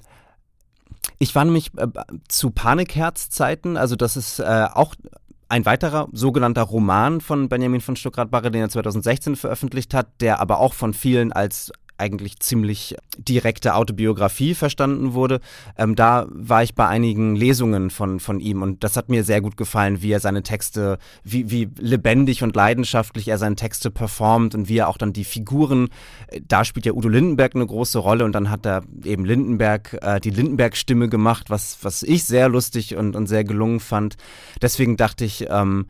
ich 1.19 1.35
war 1.35 1.45
nämlich 1.45 1.71
äh, 1.77 1.87
zu 2.27 2.51
Panikherz-Zeiten, 2.51 3.77
also 3.77 3.95
das 3.95 4.17
ist 4.17 4.39
äh, 4.39 4.67
auch 4.73 4.95
ein 5.49 5.65
weiterer 5.65 6.07
sogenannter 6.13 6.61
Roman 6.61 7.19
von 7.19 7.49
Benjamin 7.49 7.81
von 7.81 7.97
Stuckrad-Barre, 7.97 8.51
den 8.51 8.61
er 8.61 8.69
2016 8.69 9.35
veröffentlicht 9.35 9.93
hat, 9.93 10.07
der 10.21 10.39
aber 10.39 10.59
auch 10.59 10.73
von 10.73 10.93
vielen 10.93 11.33
als 11.33 11.73
eigentlich 12.01 12.39
ziemlich 12.39 12.95
direkte 13.17 13.75
Autobiografie 13.75 14.55
verstanden 14.55 15.13
wurde. 15.13 15.39
Ähm, 15.77 15.95
da 15.95 16.25
war 16.29 16.63
ich 16.63 16.75
bei 16.75 16.87
einigen 16.87 17.35
Lesungen 17.35 17.89
von, 17.89 18.19
von 18.19 18.39
ihm 18.39 18.61
und 18.61 18.83
das 18.83 18.97
hat 18.97 19.09
mir 19.09 19.23
sehr 19.23 19.39
gut 19.39 19.55
gefallen, 19.55 20.01
wie 20.01 20.11
er 20.11 20.19
seine 20.19 20.43
Texte, 20.43 20.97
wie, 21.23 21.49
wie 21.51 21.69
lebendig 21.77 22.43
und 22.43 22.55
leidenschaftlich 22.55 23.27
er 23.27 23.37
seine 23.37 23.55
Texte 23.55 23.91
performt 23.91 24.55
und 24.55 24.67
wie 24.67 24.77
er 24.77 24.89
auch 24.89 24.97
dann 24.97 25.13
die 25.13 25.23
Figuren, 25.23 25.89
äh, 26.27 26.41
da 26.45 26.65
spielt 26.65 26.85
ja 26.85 26.93
Udo 26.93 27.07
Lindenberg 27.07 27.55
eine 27.55 27.65
große 27.65 27.99
Rolle 27.99 28.25
und 28.25 28.33
dann 28.33 28.49
hat 28.49 28.65
er 28.65 28.83
eben 29.05 29.23
Lindenberg, 29.23 29.97
äh, 30.01 30.19
die 30.19 30.31
Lindenberg-Stimme 30.31 31.07
gemacht, 31.07 31.49
was, 31.49 31.77
was 31.83 32.03
ich 32.03 32.23
sehr 32.23 32.49
lustig 32.49 32.95
und, 32.95 33.15
und 33.15 33.27
sehr 33.27 33.43
gelungen 33.43 33.79
fand. 33.79 34.15
Deswegen 34.61 34.97
dachte 34.97 35.23
ich, 35.23 35.45
ähm, 35.49 35.85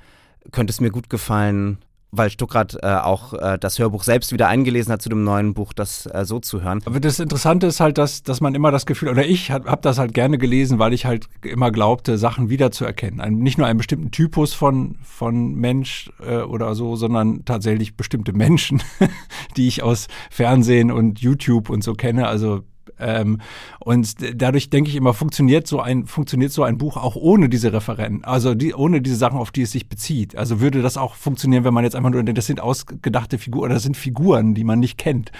könnte 0.52 0.72
es 0.72 0.82
mir 0.82 0.90
gut 0.90 1.10
gefallen, 1.10 1.78
weil 2.12 2.30
Stuckrad 2.30 2.78
äh, 2.82 2.88
auch 2.88 3.34
äh, 3.34 3.58
das 3.58 3.80
Hörbuch 3.80 4.04
selbst 4.04 4.34
wieder 4.34 4.48
eingelesen 4.48 4.92
hat 4.92 5.02
zu 5.02 5.10
dem 5.10 5.24
neuen 5.24 5.54
Buch, 5.54 5.74
das 5.74 6.06
äh, 6.06 6.26
so 6.26 6.40
zu 6.40 6.62
hören. 6.62 6.82
Aber 6.86 7.00
das 7.00 7.20
Interessante 7.20 7.68
ist 7.68 7.80
halt, 7.80 7.98
dass, 7.98 8.24
dass 8.24 8.42
man 8.42 8.54
immer 8.54 8.72
das 8.72 8.86
Gefühl, 8.86 9.10
oder 9.10 9.26
ich 9.26 9.52
habe 9.52 9.70
hab 9.70 9.82
das 9.82 9.98
halt 9.98 10.14
gerne 10.14 10.38
gelesen, 10.38 10.78
weil 10.80 10.94
ich 10.94 11.06
halt 11.06 11.28
immer 11.42 11.72
glaubte, 11.72 12.18
Sachen 12.18 12.50
wiederzuerkennen. 12.50 13.22
Ein, 13.22 13.36
nicht 13.38 13.58
nur 13.58 13.68
einen 13.68 13.78
bestimmten 13.78 14.12
Typus 14.12 14.54
von, 14.54 14.98
von 15.04 15.56
Mensch 15.56 16.12
äh, 16.26 16.42
oder 16.42 16.76
so, 16.76 16.96
sondern 16.96 17.46
tatsächlich 17.46 17.96
bestimmte 17.96 18.34
Menschen, 18.34 18.84
die 19.58 19.68
ich 19.68 19.82
aus 19.82 20.08
Fernsehen 20.30 20.92
und 20.92 21.20
YouTube 21.20 21.70
und 21.70 21.84
so 21.84 21.94
kenne. 21.94 22.28
Also 22.28 22.64
ähm, 23.02 23.40
und 23.80 24.16
dadurch 24.42 24.70
denke 24.70 24.90
ich 24.90 24.96
immer, 24.96 25.14
funktioniert 25.14 25.68
so 25.68 25.80
ein, 25.80 26.06
funktioniert 26.06 26.52
so 26.52 26.64
ein 26.64 26.78
Buch 26.78 26.98
auch 26.98 27.16
ohne 27.16 27.50
diese 27.50 27.74
Referenten, 27.74 28.24
also 28.24 28.54
die, 28.56 28.74
ohne 28.74 29.02
diese 29.02 29.16
Sachen, 29.16 29.38
auf 29.38 29.52
die 29.52 29.64
es 29.64 29.72
sich 29.72 29.90
bezieht. 29.90 30.38
Also 30.38 30.62
würde 30.62 30.82
das 30.82 30.98
auch 30.98 31.16
funktionieren, 31.16 31.64
wenn 31.64 31.74
man 31.74 31.84
jetzt 31.84 31.96
einfach 31.96 32.12
nur 32.12 32.24
denkt, 32.24 32.38
das 32.38 32.48
sind 32.48 32.62
ausgedachte 32.62 33.38
Figuren, 33.38 33.66
oder 33.66 33.74
das 33.76 33.84
sind 33.84 33.98
Figuren, 33.98 34.54
die 34.54 34.64
man 34.64 34.80
nicht 34.80 34.98
kennt. 34.98 35.32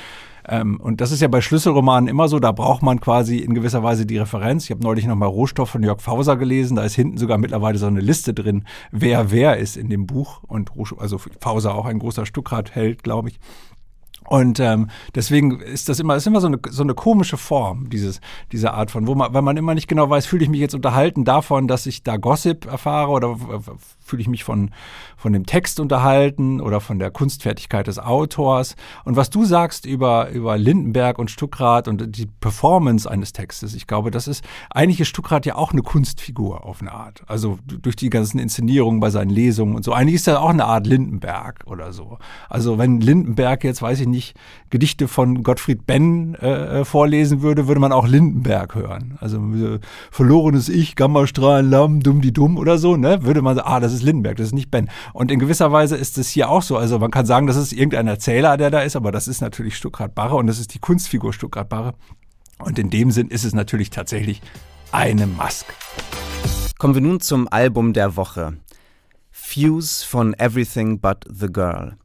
Ähm, 0.48 0.80
und 0.80 1.02
das 1.02 1.12
ist 1.12 1.22
ja 1.22 1.28
bei 1.28 1.42
Schlüsselromanen 1.42 2.08
immer 2.10 2.28
so, 2.28 2.40
da 2.40 2.52
braucht 2.52 2.82
man 2.82 3.00
quasi 3.00 3.38
in 3.38 3.54
gewisser 3.54 3.84
Weise 3.84 4.06
die 4.06 4.18
Referenz. 4.18 4.66
Ich 4.66 4.72
habe 4.72 4.84
neulich 4.84 5.06
nochmal 5.06 5.30
Rohstoff 5.30 5.70
von 5.70 5.84
Jörg 5.84 6.02
Fauser 6.02 6.36
gelesen, 6.36 6.76
da 6.76 6.84
ist 6.84 6.96
hinten 6.96 7.18
sogar 7.18 7.38
mittlerweile 7.38 7.78
so 7.78 7.88
eine 7.88 8.02
Liste 8.02 8.34
drin, 8.34 8.66
wer 8.92 9.32
wer 9.32 9.58
ist 9.58 9.78
in 9.78 9.90
dem 9.90 10.08
Buch. 10.08 10.42
Und 10.44 10.72
also 10.98 11.20
Fauser 11.40 11.76
auch 11.76 11.86
ein 11.86 12.00
großer 12.00 12.26
Stuckrad-Held, 12.26 13.04
glaube 13.04 13.30
ich. 13.30 13.40
Und 14.32 14.62
ähm, 14.62 14.88
deswegen 15.14 15.60
ist 15.60 15.90
das 15.90 16.00
immer, 16.00 16.16
ist 16.16 16.26
immer 16.26 16.40
so 16.40 16.48
eine, 16.48 16.58
so 16.70 16.84
eine 16.84 16.94
komische 16.94 17.36
Form, 17.36 17.90
dieses, 17.90 18.22
diese 18.54 18.74
Art 18.74 18.90
von, 18.90 19.06
wo 19.06 19.14
man, 19.14 19.34
weil 19.34 19.42
man 19.42 19.58
immer 19.58 19.76
nicht 19.76 19.90
genau 19.90 20.10
weiß, 20.10 20.26
fühle 20.26 20.46
ich 20.46 20.50
mich 20.50 20.62
jetzt 20.62 20.74
unterhalten 20.74 21.26
davon, 21.26 21.68
dass 21.68 21.86
ich 21.86 22.02
da 22.02 22.16
Gossip 22.16 22.66
erfahre 22.66 23.12
oder 23.12 23.38
fühle 24.00 24.22
ich 24.22 24.30
mich 24.30 24.46
von, 24.46 24.72
von 25.18 25.34
dem 25.34 25.46
Text 25.46 25.82
unterhalten 25.82 26.62
oder 26.62 26.80
von 26.80 26.98
der 26.98 27.12
Kunstfertigkeit 27.12 27.88
des 27.88 28.00
Autors. 28.00 28.78
Und 29.04 29.18
was 29.18 29.30
du 29.30 29.44
sagst 29.44 29.86
über, 29.86 30.30
über 30.30 30.58
Lindenberg 30.58 31.20
und 31.20 31.30
Stuckrad 31.30 31.90
und 31.90 32.16
die 32.16 32.26
Performance 32.26 33.12
eines 33.12 33.34
Textes, 33.34 33.74
ich 33.76 33.86
glaube, 33.86 34.12
das 34.12 34.30
ist, 34.30 34.46
eigentlich 34.70 35.02
ist 35.02 35.10
Stuckrad 35.10 35.46
ja 35.46 35.56
auch 35.56 35.74
eine 35.74 35.82
Kunstfigur 35.82 36.64
auf 36.64 36.80
eine 36.80 36.94
Art. 36.94 37.22
Also 37.28 37.60
durch 37.66 37.98
die 37.98 38.10
ganzen 38.10 38.40
Inszenierungen 38.40 39.02
bei 39.02 39.10
seinen 39.10 39.30
Lesungen 39.30 39.76
und 39.76 39.84
so. 39.84 39.92
Eigentlich 39.92 40.16
ist 40.16 40.28
er 40.30 40.42
auch 40.42 40.50
eine 40.52 40.66
Art 40.66 40.88
Lindenberg 40.88 41.66
oder 41.66 41.92
so. 41.92 42.18
Also 42.50 42.78
wenn 42.78 43.02
Lindenberg 43.02 43.66
jetzt, 43.66 43.82
weiß 43.82 44.00
ich 44.00 44.08
nicht, 44.08 44.21
Gedichte 44.70 45.08
von 45.08 45.44
Gottfried 45.44 45.86
Benn 45.86 46.36
äh, 46.36 46.82
äh 46.82 46.86
vorlesen 46.86 47.42
würde, 47.42 47.68
würde 47.68 47.82
man 47.82 47.92
auch 47.92 48.08
Lindenberg 48.08 48.76
hören. 48.76 49.18
Also 49.20 49.38
äh, 49.38 49.80
verlorenes 50.12 50.70
Ich, 50.70 50.96
Gammastrahlen, 50.96 51.70
Lamm, 51.70 52.02
dumm 52.02 52.22
die 52.22 52.34
dumm 52.34 52.58
oder 52.58 52.78
so, 52.78 52.98
ne? 52.98 53.24
Würde 53.24 53.42
man 53.42 53.56
sagen, 53.56 53.68
ah, 53.70 53.80
das 53.80 53.94
ist 53.94 54.04
Lindenberg, 54.04 54.38
das 54.38 54.48
ist 54.48 54.54
nicht 54.54 54.72
Ben. 54.72 54.90
Und 55.14 55.32
in 55.32 55.40
gewisser 55.40 55.72
Weise 55.72 55.96
ist 55.96 56.18
es 56.18 56.30
hier 56.30 56.50
auch 56.50 56.62
so. 56.62 56.78
Also 56.78 57.00
man 57.00 57.12
kann 57.12 57.26
sagen, 57.26 57.48
das 57.48 57.56
ist 57.56 57.74
irgendein 57.74 58.08
Erzähler, 58.08 58.58
der 58.58 58.72
da 58.72 58.82
ist, 58.82 58.96
aber 58.96 59.12
das 59.12 59.28
ist 59.28 59.42
natürlich 59.42 59.76
Stuckrad 59.76 60.16
Barre 60.16 60.36
und 60.36 60.48
das 60.48 60.60
ist 60.60 60.74
die 60.74 60.80
Kunstfigur 60.80 61.34
Stuckrad 61.34 61.70
Barre. 61.70 61.94
Und 62.60 62.78
in 62.78 62.90
dem 62.90 63.12
Sinn 63.12 63.28
ist 63.28 63.44
es 63.44 63.54
natürlich 63.54 63.90
tatsächlich 63.90 64.42
eine 64.92 65.28
Maske. 65.28 65.74
Kommen 66.78 66.96
wir 66.96 67.02
nun 67.02 67.20
zum 67.20 67.48
Album 67.48 67.94
der 67.94 68.16
Woche. 68.16 68.58
Fuse 69.32 70.06
von 70.06 70.34
Everything 70.34 71.00
But 71.00 71.26
the 71.30 71.48
Girl. 71.48 71.98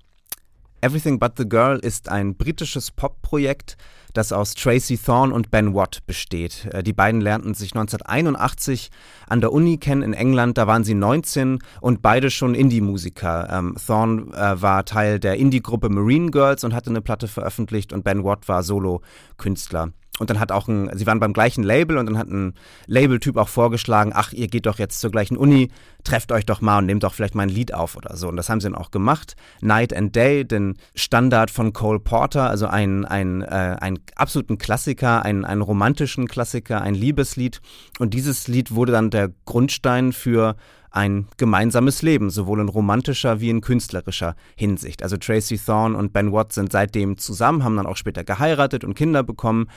Everything 0.81 1.19
But 1.19 1.33
the 1.39 1.49
Girl 1.49 1.79
ist 1.79 2.09
ein 2.09 2.37
britisches 2.37 2.91
Pop-Projekt, 2.91 3.77
das 4.13 4.33
aus 4.33 4.55
Tracy 4.55 4.99
Thorne 4.99 5.33
und 5.33 5.51
Ben 5.51 5.75
Watt 5.75 6.01
besteht. 6.07 6.69
Äh, 6.73 6.83
die 6.83 6.93
beiden 6.93 7.21
lernten 7.21 7.55
sich 7.55 7.75
1981 7.75 8.91
an 9.29 9.41
der 9.41 9.53
Uni 9.53 9.79
kennen 9.79 10.03
in 10.03 10.13
England, 10.13 10.59
da 10.59 10.67
waren 10.67 10.85
sie 10.85 10.95
19 10.95 11.59
und 11.81 12.03
beide 12.03 12.31
schon 12.31 12.55
Indie-Musiker. 12.55 13.49
Ähm, 13.51 13.77
Thorne 13.85 14.33
äh, 14.35 14.61
war 14.61 14.85
Teil 14.85 15.19
der 15.19 15.37
Indie-Gruppe 15.37 15.89
Marine 15.89 16.31
Girls 16.31 16.65
und 16.65 16.75
hatte 16.75 16.91
eine 16.91 17.01
Platte 17.01 17.29
veröffentlicht 17.29 17.93
und 17.93 18.05
Ben 18.05 18.25
Watt 18.25 18.49
war 18.49 18.63
Solo-Künstler. 18.63 19.93
Und 20.19 20.31
dann 20.31 20.41
hat 20.41 20.53
auch 20.53 20.69
ein, 20.69 20.91
sie 20.95 21.07
waren 21.07 21.21
beim 21.21 21.33
gleichen 21.33 21.63
Label 21.63 21.99
und 21.99 22.07
dann 22.07 22.19
hat 22.19 22.29
ein 22.29 22.55
Labeltyp 22.87 23.37
auch 23.37 23.49
vorgeschlagen, 23.49 24.13
ach, 24.15 24.33
ihr 24.33 24.49
geht 24.49 24.67
doch 24.67 24.79
jetzt 24.79 25.01
zur 25.01 25.11
gleichen 25.11 25.37
Uni, 25.37 25.71
trefft 26.05 26.33
euch 26.33 26.47
doch 26.47 26.61
mal 26.61 26.79
und 26.79 26.87
nehmt 26.87 27.03
doch 27.03 27.15
vielleicht 27.15 27.35
mal 27.35 27.43
ein 27.43 27.49
Lied 27.49 27.75
auf 27.75 27.97
oder 27.97 28.17
so. 28.17 28.29
Und 28.29 28.37
das 28.37 28.49
haben 28.49 28.61
sie 28.61 28.69
dann 28.69 28.79
auch 28.79 28.91
gemacht. 28.91 29.37
Night 29.61 29.95
and 29.95 30.17
Day, 30.17 30.45
den 30.45 30.77
Standard 30.95 31.51
von 31.51 31.73
Cole 31.73 32.01
Porter, 32.01 32.49
also 32.49 32.67
ein, 32.67 33.05
ein, 33.05 33.43
äh, 33.43 33.77
ein 33.81 33.99
absoluten 34.15 34.59
Klassiker, 34.59 35.23
ein, 35.25 35.45
einen 35.45 35.63
romantischen 35.63 36.29
Klassiker, 36.29 36.81
ein 36.81 36.95
Liebeslied. 36.95 37.61
Und 37.99 38.15
dieses 38.15 38.49
Lied 38.49 38.75
wurde 38.75 38.93
dann 38.93 39.11
der 39.11 39.33
Grundstein 39.45 40.13
für 40.13 40.57
ein 40.97 41.29
gemeinsames 41.37 42.01
Leben, 42.01 42.31
sowohl 42.31 42.61
in 42.61 42.69
romantischer 42.69 43.41
wie 43.41 43.51
in 43.51 43.61
künstlerischer 43.61 44.35
Hinsicht. 44.57 45.03
Also 45.03 45.19
Tracy 45.19 45.59
Thorne 45.59 45.97
und 45.97 46.15
Ben 46.15 46.33
Watt 46.33 46.55
sind 46.55 46.73
seitdem 46.73 47.19
zusammen, 47.19 47.65
haben 47.65 47.77
dann 47.77 47.87
auch 47.87 47.99
später 47.99 48.25
geheiratet 48.25 48.83
und 48.83 48.95
Kinder 48.95 49.23
bekommen 49.23 49.69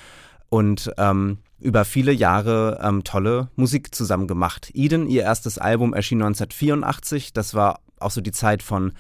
und 0.50 0.92
ähm, 0.98 1.38
über 1.60 1.86
viele 1.86 2.12
Jahre 2.12 2.80
ähm, 2.82 3.04
tolle 3.04 3.50
Musik 3.56 3.94
zusammen 3.94 4.28
gemacht. 4.28 4.72
Eden, 4.74 5.08
ihr 5.08 5.24
erstes 5.24 5.58
Album, 5.58 5.94
erschien 5.94 6.22
1984. 6.22 7.34
Das 7.34 7.54
war 7.54 7.82
auch 8.00 8.12
so 8.12 8.22
die 8.22 8.32
Zeit 8.32 8.64
von 8.64 8.94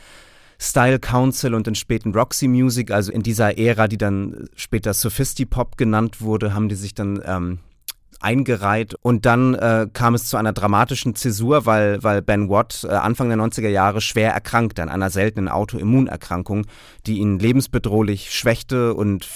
Style 0.62 1.00
Council 1.00 1.53
und 1.53 1.68
den 1.68 1.75
späten 1.75 2.13
Roxy 2.13 2.50
Music, 2.50 2.91
also 2.91 3.13
in 3.13 3.24
dieser 3.24 3.58
Ära, 3.58 3.88
die 3.88 3.98
dann 3.98 4.50
später 4.56 4.94
Sophisti-Pop 4.94 5.77
genannt 5.77 6.22
wurde, 6.22 6.53
haben 6.53 6.68
die 6.68 6.75
sich 6.75 6.94
dann 6.94 7.22
ähm, 7.25 7.60
eingereiht. 8.19 8.95
Und 9.01 9.25
dann 9.25 9.55
äh, 9.55 9.88
kam 9.91 10.13
es 10.13 10.25
zu 10.25 10.38
einer 10.38 10.53
dramatischen 10.53 11.15
Zäsur, 11.15 11.65
weil, 11.65 12.03
weil 12.03 12.21
Ben 12.21 12.49
Watt 12.49 12.85
äh, 12.88 12.93
Anfang 12.93 13.29
der 13.29 13.38
90er 13.38 13.69
Jahre 13.69 14.01
schwer 14.01 14.33
erkrankte 14.33 14.81
an 14.81 14.89
einer 14.89 15.09
seltenen 15.09 15.47
Autoimmunerkrankung, 15.47 16.65
die 17.05 17.19
ihn 17.19 17.39
lebensbedrohlich 17.39 18.33
schwächte 18.33 18.93
und 18.93 19.27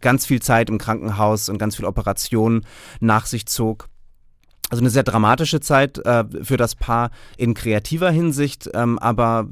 ganz 0.00 0.26
viel 0.26 0.40
Zeit 0.40 0.70
im 0.70 0.78
Krankenhaus 0.78 1.48
und 1.48 1.58
ganz 1.58 1.76
viel 1.76 1.84
Operationen 1.84 2.66
nach 3.00 3.26
sich 3.26 3.46
zog. 3.46 3.88
Also 4.70 4.82
eine 4.82 4.90
sehr 4.90 5.02
dramatische 5.02 5.60
Zeit 5.60 5.98
äh, 5.98 6.24
für 6.42 6.56
das 6.56 6.76
Paar 6.76 7.10
in 7.36 7.54
kreativer 7.54 8.10
Hinsicht, 8.10 8.70
ähm, 8.72 8.98
aber 9.00 9.48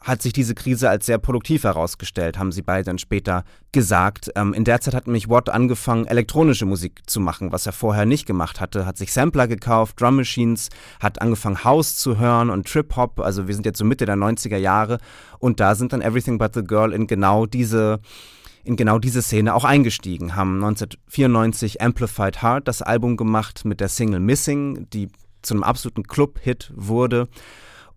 hat 0.00 0.22
sich 0.22 0.32
diese 0.32 0.54
Krise 0.54 0.88
als 0.88 1.06
sehr 1.06 1.18
produktiv 1.18 1.64
herausgestellt, 1.64 2.38
haben 2.38 2.52
sie 2.52 2.62
beide 2.62 2.84
dann 2.84 2.98
später 2.98 3.44
gesagt. 3.72 4.30
Ähm, 4.36 4.54
in 4.54 4.64
der 4.64 4.80
Zeit 4.80 4.94
hat 4.94 5.06
nämlich 5.06 5.28
Watt 5.28 5.50
angefangen, 5.50 6.06
elektronische 6.06 6.66
Musik 6.66 7.02
zu 7.06 7.20
machen, 7.20 7.52
was 7.52 7.66
er 7.66 7.72
vorher 7.72 8.06
nicht 8.06 8.26
gemacht 8.26 8.60
hatte, 8.60 8.86
hat 8.86 8.96
sich 8.96 9.12
Sampler 9.12 9.48
gekauft, 9.48 10.00
Drum 10.00 10.16
Machines, 10.16 10.68
hat 11.00 11.20
angefangen 11.20 11.64
House 11.64 11.96
zu 11.96 12.18
hören 12.18 12.50
und 12.50 12.66
Trip 12.66 12.94
Hop, 12.96 13.20
also 13.20 13.48
wir 13.48 13.54
sind 13.54 13.66
jetzt 13.66 13.78
so 13.78 13.84
Mitte 13.84 14.06
der 14.06 14.16
90er 14.16 14.56
Jahre 14.56 14.98
und 15.38 15.60
da 15.60 15.74
sind 15.74 15.92
dann 15.92 16.02
Everything 16.02 16.38
But 16.38 16.54
the 16.54 16.64
Girl 16.64 16.92
in 16.92 17.06
genau 17.06 17.46
diese 17.46 18.00
in 18.64 18.76
genau 18.76 19.00
diese 19.00 19.22
Szene 19.22 19.54
auch 19.54 19.64
eingestiegen, 19.64 20.36
haben 20.36 20.62
1994 20.62 21.80
Amplified 21.80 22.42
Heart 22.42 22.68
das 22.68 22.80
Album 22.80 23.16
gemacht 23.16 23.64
mit 23.64 23.80
der 23.80 23.88
Single 23.88 24.20
Missing, 24.20 24.86
die 24.92 25.08
zu 25.42 25.54
einem 25.54 25.64
absoluten 25.64 26.04
Club-Hit 26.04 26.72
wurde. 26.74 27.28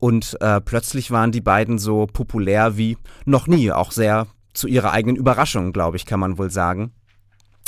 Und 0.05 0.39
äh, 0.39 0.61
plötzlich 0.61 1.09
waren 1.09 1.31
die 1.31 1.41
beiden 1.41 1.79
so 1.79 2.05
populär 2.05 2.77
wie 2.77 2.95
noch 3.25 3.47
nie, 3.47 3.71
auch 3.71 3.89
sehr 3.89 4.27
zu 4.53 4.67
ihrer 4.67 4.91
eigenen 4.91 5.15
Überraschung, 5.15 5.73
glaube 5.73 5.97
ich, 5.97 6.05
kann 6.05 6.19
man 6.19 6.37
wohl 6.37 6.51
sagen. 6.51 6.91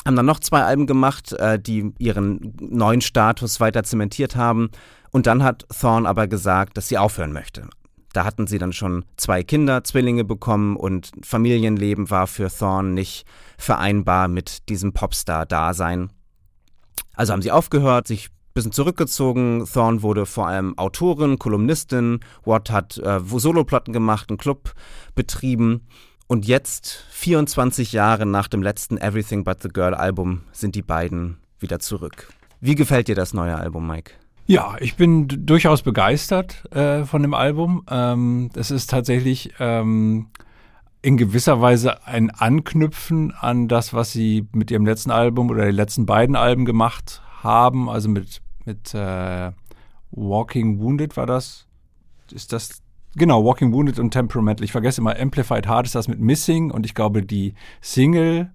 Haben 0.06 0.16
dann 0.16 0.28
noch 0.28 0.40
zwei 0.40 0.62
Alben 0.62 0.86
gemacht, 0.86 1.34
äh, 1.34 1.58
die 1.58 1.94
ihren 1.98 2.54
neuen 2.62 3.02
Status 3.02 3.60
weiter 3.60 3.84
zementiert 3.84 4.36
haben. 4.36 4.70
Und 5.10 5.26
dann 5.26 5.42
hat 5.42 5.66
Thorne 5.82 6.08
aber 6.08 6.28
gesagt, 6.28 6.78
dass 6.78 6.88
sie 6.88 7.00
aufhören 7.00 7.34
möchte. 7.34 7.70
Da 8.14 8.24
hatten 8.24 8.46
sie 8.46 8.60
dann 8.60 8.72
schon 8.72 9.06
zwei 9.16 9.42
Kinder, 9.42 9.84
Zwillinge 9.84 10.24
bekommen 10.24 10.76
und 10.76 11.10
Familienleben 11.24 12.12
war 12.12 12.28
für 12.28 12.56
Thorne 12.56 12.92
nicht 12.92 13.26
vereinbar 13.58 14.28
mit 14.28 14.70
diesem 14.70 14.94
Popstar-Dasein. 14.94 16.12
Also 17.16 17.34
haben 17.34 17.42
sie 17.42 17.52
aufgehört, 17.52 18.06
sich 18.06 18.30
bisschen 18.58 18.72
zurückgezogen. 18.72 19.68
Thorne 19.72 20.02
wurde 20.02 20.26
vor 20.26 20.48
allem 20.48 20.76
Autorin, 20.80 21.38
Kolumnistin. 21.38 22.22
Watt 22.44 22.72
hat 22.72 22.98
äh, 22.98 23.20
Soloplatten 23.20 23.94
gemacht, 23.94 24.30
einen 24.30 24.40
Club 24.40 24.74
betrieben. 25.14 25.82
Und 26.26 26.48
jetzt, 26.48 27.06
24 27.12 27.92
Jahre 27.92 28.26
nach 28.26 28.48
dem 28.48 28.64
letzten 28.64 28.98
Everything 28.98 29.44
But 29.44 29.62
the 29.62 29.70
Girl 29.70 29.94
Album, 29.94 30.42
sind 30.52 30.74
die 30.74 30.82
beiden 30.82 31.38
wieder 31.60 31.78
zurück. 31.80 32.30
Wie 32.60 32.74
gefällt 32.74 33.08
dir 33.08 33.16
das 33.16 33.32
neue 33.32 33.56
Album, 33.56 33.86
Mike? 33.86 34.14
Ja, 34.48 34.76
ich 34.80 34.96
bin 34.96 35.28
durchaus 35.46 35.84
begeistert 35.84 36.66
äh, 36.74 37.06
von 37.06 37.22
dem 37.22 37.36
Album. 37.36 37.84
Ähm, 37.92 38.50
es 38.56 38.72
ist 38.72 38.90
tatsächlich 38.90 39.54
ähm, 39.60 40.30
in 41.04 41.18
gewisser 41.18 41.62
Weise 41.62 42.08
ein 42.08 42.32
Anknüpfen 42.32 43.34
an 43.40 43.68
das, 43.68 43.94
was 43.94 44.12
sie 44.12 44.48
mit 44.52 44.72
ihrem 44.72 44.86
letzten 44.88 45.12
Album 45.12 45.52
oder 45.52 45.66
die 45.66 45.72
letzten 45.72 46.08
beiden 46.08 46.36
Alben 46.36 46.66
gemacht 46.66 47.22
haben. 47.44 47.90
Also 47.90 48.10
mit, 48.10 48.42
mit 48.68 48.94
äh, 48.94 49.52
Walking 50.12 50.80
Wounded 50.80 51.18
war 51.18 51.26
das. 51.26 51.66
Ist 52.32 52.54
das 52.54 52.84
Genau, 53.16 53.44
Walking 53.44 53.74
Wounded 53.74 53.98
und 53.98 54.12
Temperamental. 54.12 54.64
Ich 54.64 54.72
vergesse 54.72 55.02
immer, 55.02 55.20
Amplified 55.20 55.68
Heart 55.68 55.88
ist 55.88 55.96
das 55.96 56.08
mit 56.08 56.20
Missing 56.20 56.70
und 56.70 56.86
ich 56.86 56.94
glaube, 56.94 57.24
die 57.24 57.56
Single 57.82 58.52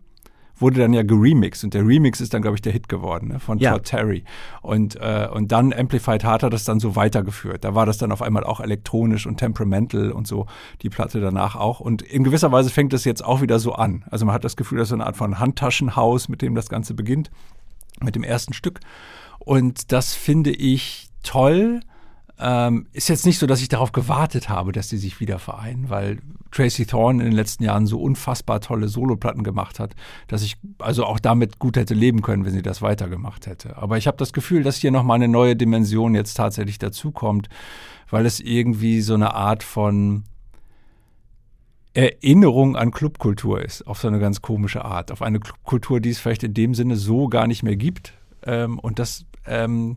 wurde 0.63 0.79
dann 0.79 0.93
ja 0.93 1.03
geremixed 1.03 1.65
und 1.65 1.75
der 1.75 1.85
Remix 1.85 2.21
ist 2.21 2.33
dann, 2.33 2.43
glaube 2.43 2.57
ich, 2.57 2.63
der 2.63 2.73
Hit 2.73 2.89
geworden 2.89 3.29
ne, 3.29 3.41
von 3.41 3.59
ja. 3.59 3.73
Todd 3.73 3.85
Terry. 3.85 4.23
Und, 4.61 4.95
äh, 4.97 5.29
und 5.33 5.51
dann 5.51 5.73
Amplified 5.73 6.23
Heart 6.23 6.45
hat 6.45 6.53
das 6.53 6.65
dann 6.65 6.79
so 6.79 6.95
weitergeführt. 6.95 7.65
Da 7.65 7.75
war 7.75 7.87
das 7.87 7.99
dann 7.99 8.13
auf 8.13 8.23
einmal 8.23 8.45
auch 8.45 8.61
elektronisch 8.61 9.27
und 9.27 9.39
temperamental 9.39 10.13
und 10.13 10.29
so, 10.29 10.47
die 10.83 10.91
Platte 10.91 11.21
danach 11.21 11.57
auch. 11.57 11.81
Und 11.81 12.03
in 12.03 12.23
gewisser 12.23 12.53
Weise 12.53 12.71
fängt 12.71 12.93
es 12.93 13.05
jetzt 13.05 13.25
auch 13.25 13.41
wieder 13.41 13.59
so 13.59 13.73
an. 13.73 14.05
Also 14.11 14.25
man 14.27 14.35
hat 14.35 14.45
das 14.45 14.57
Gefühl, 14.57 14.79
das 14.79 14.87
ist 14.87 14.91
so 14.91 14.95
eine 14.95 15.07
Art 15.07 15.17
von 15.17 15.41
Handtaschenhaus, 15.41 16.29
mit 16.29 16.41
dem 16.41 16.55
das 16.55 16.69
Ganze 16.69 16.95
beginnt, 16.95 17.33
mit 18.01 18.15
dem 18.15 18.23
ersten 18.23 18.53
Stück. 18.53 18.79
Und 19.45 19.93
das 19.93 20.15
finde 20.15 20.51
ich 20.51 21.09
toll 21.23 21.81
ähm, 22.43 22.87
ist 22.93 23.09
jetzt 23.09 23.25
nicht 23.25 23.39
so, 23.39 23.47
dass 23.47 23.63
ich 23.63 23.69
darauf 23.69 23.93
gewartet 23.93 24.49
habe, 24.49 24.73
dass 24.73 24.89
sie 24.89 24.97
sich 24.97 25.21
wieder 25.21 25.39
vereinen, 25.39 25.91
weil 25.91 26.19
Tracy 26.51 26.87
Thorne 26.87 27.23
in 27.23 27.31
den 27.31 27.37
letzten 27.37 27.63
Jahren 27.63 27.87
so 27.87 28.01
unfassbar 28.01 28.61
tolle 28.61 28.89
Soloplatten 28.89 29.45
gemacht 29.45 29.79
hat, 29.79 29.95
dass 30.27 30.43
ich 30.43 30.57
also 30.79 31.05
auch 31.05 31.21
damit 31.21 31.61
gut 31.61 31.77
hätte 31.77 31.95
leben 31.95 32.21
können, 32.21 32.45
wenn 32.45 32.53
sie 32.53 32.63
das 32.63 32.83
weitergemacht 32.83 33.47
hätte. 33.47 33.77
Aber 33.77 33.97
ich 33.97 34.09
habe 34.09 34.17
das 34.17 34.33
Gefühl, 34.33 34.65
dass 34.65 34.77
hier 34.79 34.91
nochmal 34.91 35.17
eine 35.17 35.29
neue 35.29 35.55
Dimension 35.55 36.17
jetzt 36.17 36.35
tatsächlich 36.35 36.79
dazukommt, 36.81 37.49
weil 38.11 38.27
es 38.27 38.41
irgendwie 38.41 39.03
so 39.03 39.15
eine 39.15 39.35
Art 39.35 39.63
von 39.63 40.25
Erinnerung 41.95 42.75
an 42.75 42.91
Clubkultur 42.91 43.63
ist, 43.63 43.87
auf 43.87 44.01
so 44.01 44.09
eine 44.09 44.19
ganz 44.19 44.43
komische 44.43 44.85
Art. 44.85 45.13
Auf 45.13 45.23
eine 45.23 45.39
Clubkultur, 45.39 46.01
die 46.01 46.11
es 46.11 46.19
vielleicht 46.19 46.43
in 46.43 46.55
dem 46.55 46.75
Sinne 46.75 46.97
so 46.97 47.29
gar 47.29 47.47
nicht 47.47 47.63
mehr 47.63 47.77
gibt. 47.77 48.15
Ähm, 48.45 48.81
und 48.81 48.99
das 48.99 49.27
ähm, 49.47 49.97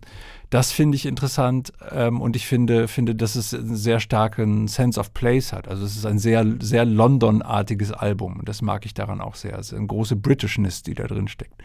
das 0.49 0.71
finde 0.71 0.95
ich 0.95 1.05
interessant 1.05 1.73
ähm, 1.91 2.21
und 2.21 2.35
ich 2.35 2.47
finde, 2.47 2.87
finde, 2.87 3.15
dass 3.15 3.35
es 3.35 3.53
einen 3.53 3.75
sehr 3.75 3.99
starken 3.99 4.67
Sense 4.67 4.99
of 4.99 5.13
Place 5.13 5.53
hat. 5.53 5.67
Also 5.67 5.85
es 5.85 5.95
ist 5.95 6.05
ein 6.05 6.19
sehr, 6.19 6.45
sehr 6.59 6.85
London-artiges 6.85 7.91
Album 7.91 8.39
und 8.39 8.47
das 8.47 8.61
mag 8.61 8.85
ich 8.85 8.93
daran 8.93 9.21
auch 9.21 9.35
sehr. 9.35 9.57
Es 9.57 9.71
ist 9.71 9.77
eine 9.77 9.87
große 9.87 10.15
Britishness, 10.15 10.83
die 10.83 10.93
da 10.93 11.07
drin 11.07 11.27
steckt. 11.27 11.61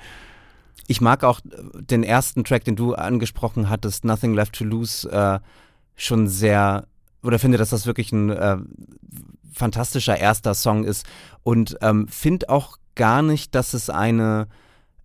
Ich 0.86 1.00
mag 1.00 1.22
auch 1.22 1.40
den 1.44 2.02
ersten 2.02 2.42
Track, 2.42 2.64
den 2.64 2.74
du 2.74 2.94
angesprochen 2.94 3.68
hattest, 3.68 4.04
Nothing 4.04 4.34
Left 4.34 4.54
to 4.54 4.64
Lose, 4.64 5.08
äh, 5.08 5.38
schon 5.94 6.26
sehr, 6.26 6.86
oder 7.22 7.38
finde, 7.38 7.58
dass 7.58 7.70
das 7.70 7.86
wirklich 7.86 8.10
ein 8.12 8.30
äh, 8.30 8.56
fantastischer 9.52 10.18
erster 10.18 10.54
Song 10.54 10.84
ist 10.84 11.06
und 11.42 11.76
ähm, 11.82 12.08
finde 12.08 12.48
auch 12.48 12.78
gar 12.94 13.22
nicht, 13.22 13.54
dass 13.54 13.74
es 13.74 13.88
eine 13.88 14.48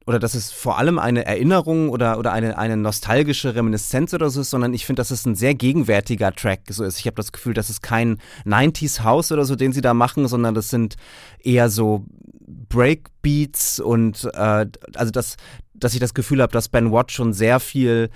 oder 0.07 0.19
dass 0.19 0.35
es 0.35 0.51
vor 0.51 0.77
allem 0.77 0.99
eine 0.99 1.25
Erinnerung 1.25 1.89
oder, 1.89 2.19
oder 2.19 2.31
eine, 2.31 2.57
eine 2.57 2.77
nostalgische 2.77 3.55
Reminiszenz 3.55 4.13
oder 4.13 4.29
so 4.29 4.41
ist, 4.41 4.51
sondern 4.51 4.73
ich 4.73 4.85
finde, 4.85 4.99
dass 4.99 5.11
es 5.11 5.25
ein 5.25 5.35
sehr 5.35 5.55
gegenwärtiger 5.55 6.31
Track 6.31 6.61
so 6.69 6.83
ist. 6.83 6.99
Ich 6.99 7.07
habe 7.07 7.15
das 7.15 7.31
Gefühl, 7.31 7.55
dass 7.55 7.69
es 7.69 7.81
kein 7.81 8.19
90s 8.45 9.03
House 9.03 9.31
oder 9.31 9.45
so, 9.45 9.55
den 9.55 9.73
sie 9.73 9.81
da 9.81 9.93
machen, 9.93 10.27
sondern 10.27 10.53
das 10.53 10.69
sind 10.69 10.95
eher 11.39 11.69
so 11.69 12.05
Breakbeats 12.47 13.79
und 13.79 14.29
äh, 14.33 14.67
also 14.95 15.11
dass, 15.11 15.37
dass 15.73 15.93
ich 15.93 15.99
das 15.99 16.13
Gefühl 16.13 16.41
habe, 16.41 16.53
dass 16.53 16.69
Ben 16.69 16.91
Watt 16.91 17.11
schon 17.11 17.33
sehr 17.33 17.59
viel 17.59 18.09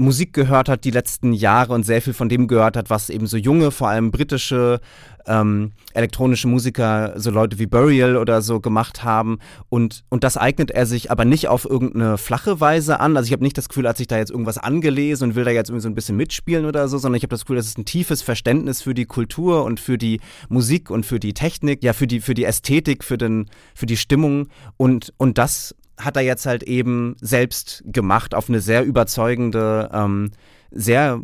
Musik 0.00 0.32
gehört 0.32 0.68
hat 0.68 0.84
die 0.84 0.90
letzten 0.90 1.32
Jahre 1.32 1.74
und 1.74 1.84
sehr 1.84 2.00
viel 2.02 2.14
von 2.14 2.28
dem 2.28 2.48
gehört 2.48 2.76
hat, 2.76 2.90
was 2.90 3.10
eben 3.10 3.26
so 3.26 3.36
junge, 3.36 3.70
vor 3.70 3.88
allem 3.88 4.10
britische 4.10 4.80
ähm, 5.26 5.72
elektronische 5.92 6.48
Musiker, 6.48 7.12
so 7.16 7.30
Leute 7.30 7.58
wie 7.58 7.66
Burial 7.66 8.16
oder 8.16 8.42
so 8.42 8.60
gemacht 8.60 9.04
haben. 9.04 9.38
Und, 9.68 10.04
und 10.08 10.24
das 10.24 10.36
eignet 10.36 10.70
er 10.70 10.86
sich 10.86 11.10
aber 11.10 11.24
nicht 11.24 11.48
auf 11.48 11.64
irgendeine 11.64 12.18
flache 12.18 12.60
Weise 12.60 13.00
an. 13.00 13.16
Also 13.16 13.26
ich 13.26 13.32
habe 13.32 13.42
nicht 13.42 13.58
das 13.58 13.68
Gefühl, 13.68 13.86
als 13.86 14.00
ich 14.00 14.06
da 14.06 14.16
jetzt 14.16 14.30
irgendwas 14.30 14.58
angelesen 14.58 15.28
und 15.28 15.34
will 15.36 15.44
da 15.44 15.50
jetzt 15.50 15.68
irgendwie 15.68 15.82
so 15.82 15.88
ein 15.88 15.94
bisschen 15.94 16.16
mitspielen 16.16 16.64
oder 16.64 16.88
so, 16.88 16.98
sondern 16.98 17.16
ich 17.16 17.22
habe 17.22 17.30
das 17.30 17.42
Gefühl, 17.42 17.56
das 17.56 17.66
ist 17.66 17.78
ein 17.78 17.84
tiefes 17.84 18.22
Verständnis 18.22 18.82
für 18.82 18.94
die 18.94 19.06
Kultur 19.06 19.64
und 19.64 19.80
für 19.80 19.98
die 19.98 20.20
Musik 20.48 20.90
und 20.90 21.04
für 21.04 21.20
die 21.20 21.34
Technik, 21.34 21.82
ja, 21.82 21.92
für 21.92 22.06
die, 22.06 22.20
für 22.20 22.34
die 22.34 22.44
Ästhetik, 22.44 23.04
für, 23.04 23.18
den, 23.18 23.50
für 23.74 23.86
die 23.86 23.96
Stimmung. 23.96 24.48
Und, 24.76 25.12
und 25.18 25.38
das 25.38 25.74
hat 26.04 26.16
er 26.16 26.22
jetzt 26.22 26.46
halt 26.46 26.62
eben 26.62 27.16
selbst 27.20 27.82
gemacht 27.86 28.34
auf 28.34 28.48
eine 28.48 28.60
sehr 28.60 28.84
überzeugende, 28.84 29.90
ähm, 29.92 30.30
sehr, 30.70 31.20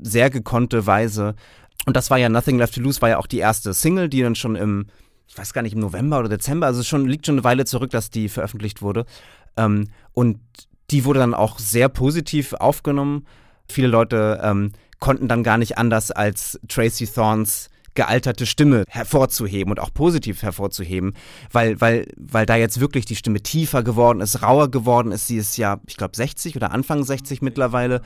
sehr 0.00 0.30
gekonnte 0.30 0.86
Weise. 0.86 1.34
Und 1.86 1.96
das 1.96 2.10
war 2.10 2.18
ja 2.18 2.28
Nothing 2.28 2.58
Left 2.58 2.74
to 2.74 2.80
Lose, 2.80 3.02
war 3.02 3.10
ja 3.10 3.18
auch 3.18 3.26
die 3.26 3.38
erste 3.38 3.74
Single, 3.74 4.08
die 4.08 4.22
dann 4.22 4.34
schon 4.34 4.56
im, 4.56 4.86
ich 5.28 5.36
weiß 5.36 5.52
gar 5.52 5.62
nicht, 5.62 5.74
im 5.74 5.80
November 5.80 6.18
oder 6.18 6.28
Dezember, 6.28 6.66
also 6.66 6.82
schon 6.82 7.06
liegt 7.06 7.26
schon 7.26 7.36
eine 7.36 7.44
Weile 7.44 7.64
zurück, 7.64 7.90
dass 7.90 8.10
die 8.10 8.28
veröffentlicht 8.28 8.82
wurde. 8.82 9.04
Ähm, 9.56 9.88
und 10.12 10.38
die 10.90 11.04
wurde 11.04 11.20
dann 11.20 11.34
auch 11.34 11.58
sehr 11.58 11.88
positiv 11.88 12.52
aufgenommen. 12.54 13.26
Viele 13.68 13.88
Leute 13.88 14.40
ähm, 14.42 14.72
konnten 15.00 15.28
dann 15.28 15.42
gar 15.42 15.58
nicht 15.58 15.78
anders 15.78 16.10
als 16.10 16.60
Tracy 16.68 17.06
Thorns 17.06 17.70
gealterte 17.94 18.46
Stimme 18.46 18.84
hervorzuheben 18.88 19.70
und 19.72 19.80
auch 19.80 19.92
positiv 19.92 20.42
hervorzuheben, 20.42 21.14
weil, 21.50 21.80
weil, 21.80 22.06
weil 22.16 22.46
da 22.46 22.56
jetzt 22.56 22.80
wirklich 22.80 23.04
die 23.04 23.16
Stimme 23.16 23.40
tiefer 23.40 23.82
geworden 23.82 24.20
ist, 24.20 24.42
rauer 24.42 24.70
geworden 24.70 25.12
ist. 25.12 25.26
Sie 25.26 25.36
ist 25.36 25.56
ja, 25.56 25.80
ich 25.86 25.96
glaube, 25.96 26.16
60 26.16 26.56
oder 26.56 26.72
Anfang 26.72 27.04
60 27.04 27.42
mittlerweile. 27.42 28.02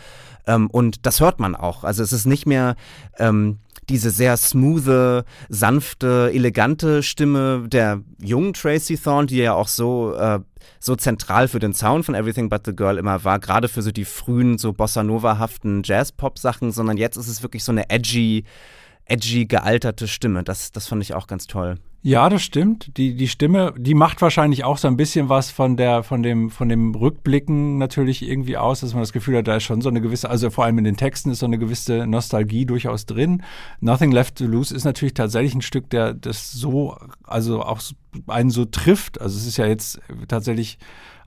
Ähm, 0.46 0.68
und 0.70 1.07
das 1.07 1.20
hört 1.20 1.40
man 1.40 1.55
auch. 1.55 1.85
Also 1.85 2.03
es 2.03 2.12
ist 2.12 2.27
nicht 2.27 2.46
mehr 2.46 2.77
ähm, 3.18 3.59
diese 3.88 4.11
sehr 4.11 4.37
smoothe, 4.37 5.24
sanfte, 5.48 6.31
elegante 6.33 7.03
Stimme 7.03 7.64
der 7.68 8.03
jungen 8.20 8.53
Tracy 8.53 8.98
Thorne, 8.98 9.27
die 9.27 9.38
ja 9.38 9.55
auch 9.55 9.68
so, 9.68 10.14
äh, 10.14 10.40
so 10.81 10.94
zentral 10.94 11.48
für 11.48 11.59
den 11.59 11.72
Sound 11.72 12.05
von 12.05 12.14
Everything 12.14 12.48
But 12.48 12.66
the 12.66 12.77
Girl 12.77 12.98
immer 12.98 13.24
war, 13.24 13.38
gerade 13.38 13.68
für 13.68 13.83
so 13.83 13.90
die 13.90 14.05
frühen, 14.05 14.59
so 14.59 14.72
Bossa 14.72 15.03
Nova-haften 15.03 15.83
Jazz-Pop-Sachen, 15.85 16.72
sondern 16.72 16.96
jetzt 16.96 17.16
ist 17.16 17.29
es 17.29 17.42
wirklich 17.42 17.64
so 17.64 17.72
eine 17.72 17.88
edgy, 17.90 18.44
edgy, 19.09 19.47
gealterte 19.47 20.07
Stimme. 20.07 20.44
Das, 20.44 20.73
das 20.73 20.87
fand 20.87 21.03
ich 21.03 21.14
auch 21.14 21.27
ganz 21.27 21.47
toll. 21.47 21.77
Ja, 22.03 22.29
das 22.29 22.42
stimmt. 22.42 22.97
Die, 22.97 23.16
die 23.16 23.27
Stimme, 23.27 23.75
die 23.77 23.94
macht 23.94 24.23
wahrscheinlich 24.23 24.62
auch 24.62 24.79
so 24.79 24.87
ein 24.87 24.97
bisschen 24.97 25.29
was 25.29 25.51
von 25.51 25.77
der, 25.77 26.05
von 26.05 26.23
dem, 26.23 26.49
von 26.49 26.68
dem 26.68 26.94
Rückblicken 26.94 27.77
natürlich 27.77 28.23
irgendwie 28.23 28.57
aus, 28.57 28.81
dass 28.81 28.92
man 28.92 29.03
das 29.03 29.12
Gefühl 29.12 29.38
hat, 29.38 29.49
da 29.49 29.57
ist 29.57 29.64
schon 29.64 29.81
so 29.81 29.88
eine 29.88 30.01
gewisse, 30.01 30.31
also 30.31 30.49
vor 30.51 30.64
allem 30.64 30.79
in 30.79 30.85
den 30.85 30.97
Texten 30.97 31.33
ist 31.33 31.40
so 31.40 31.47
eine 31.47 31.59
gewisse 31.59 32.07
Nostalgie 32.07 32.66
durchaus 32.66 33.05
drin. 33.05 33.42
Nothing 33.81 34.12
Left 34.12 34.37
to 34.37 34.44
Lose 34.44 34.75
ist 34.75 34.85
natürlich 34.85 35.14
tatsächlich 35.14 35.57
ein 35.57 35.62
Stück, 35.62 35.90
der 35.90 36.14
das 36.14 36.53
so, 36.53 36.97
also 37.25 37.62
auch 37.62 37.81
einen 38.27 38.51
so 38.51 38.64
trifft. 38.64 39.21
Also 39.21 39.37
es 39.38 39.47
ist 39.47 39.57
ja 39.57 39.66
jetzt 39.66 40.01
tatsächlich 40.29 40.79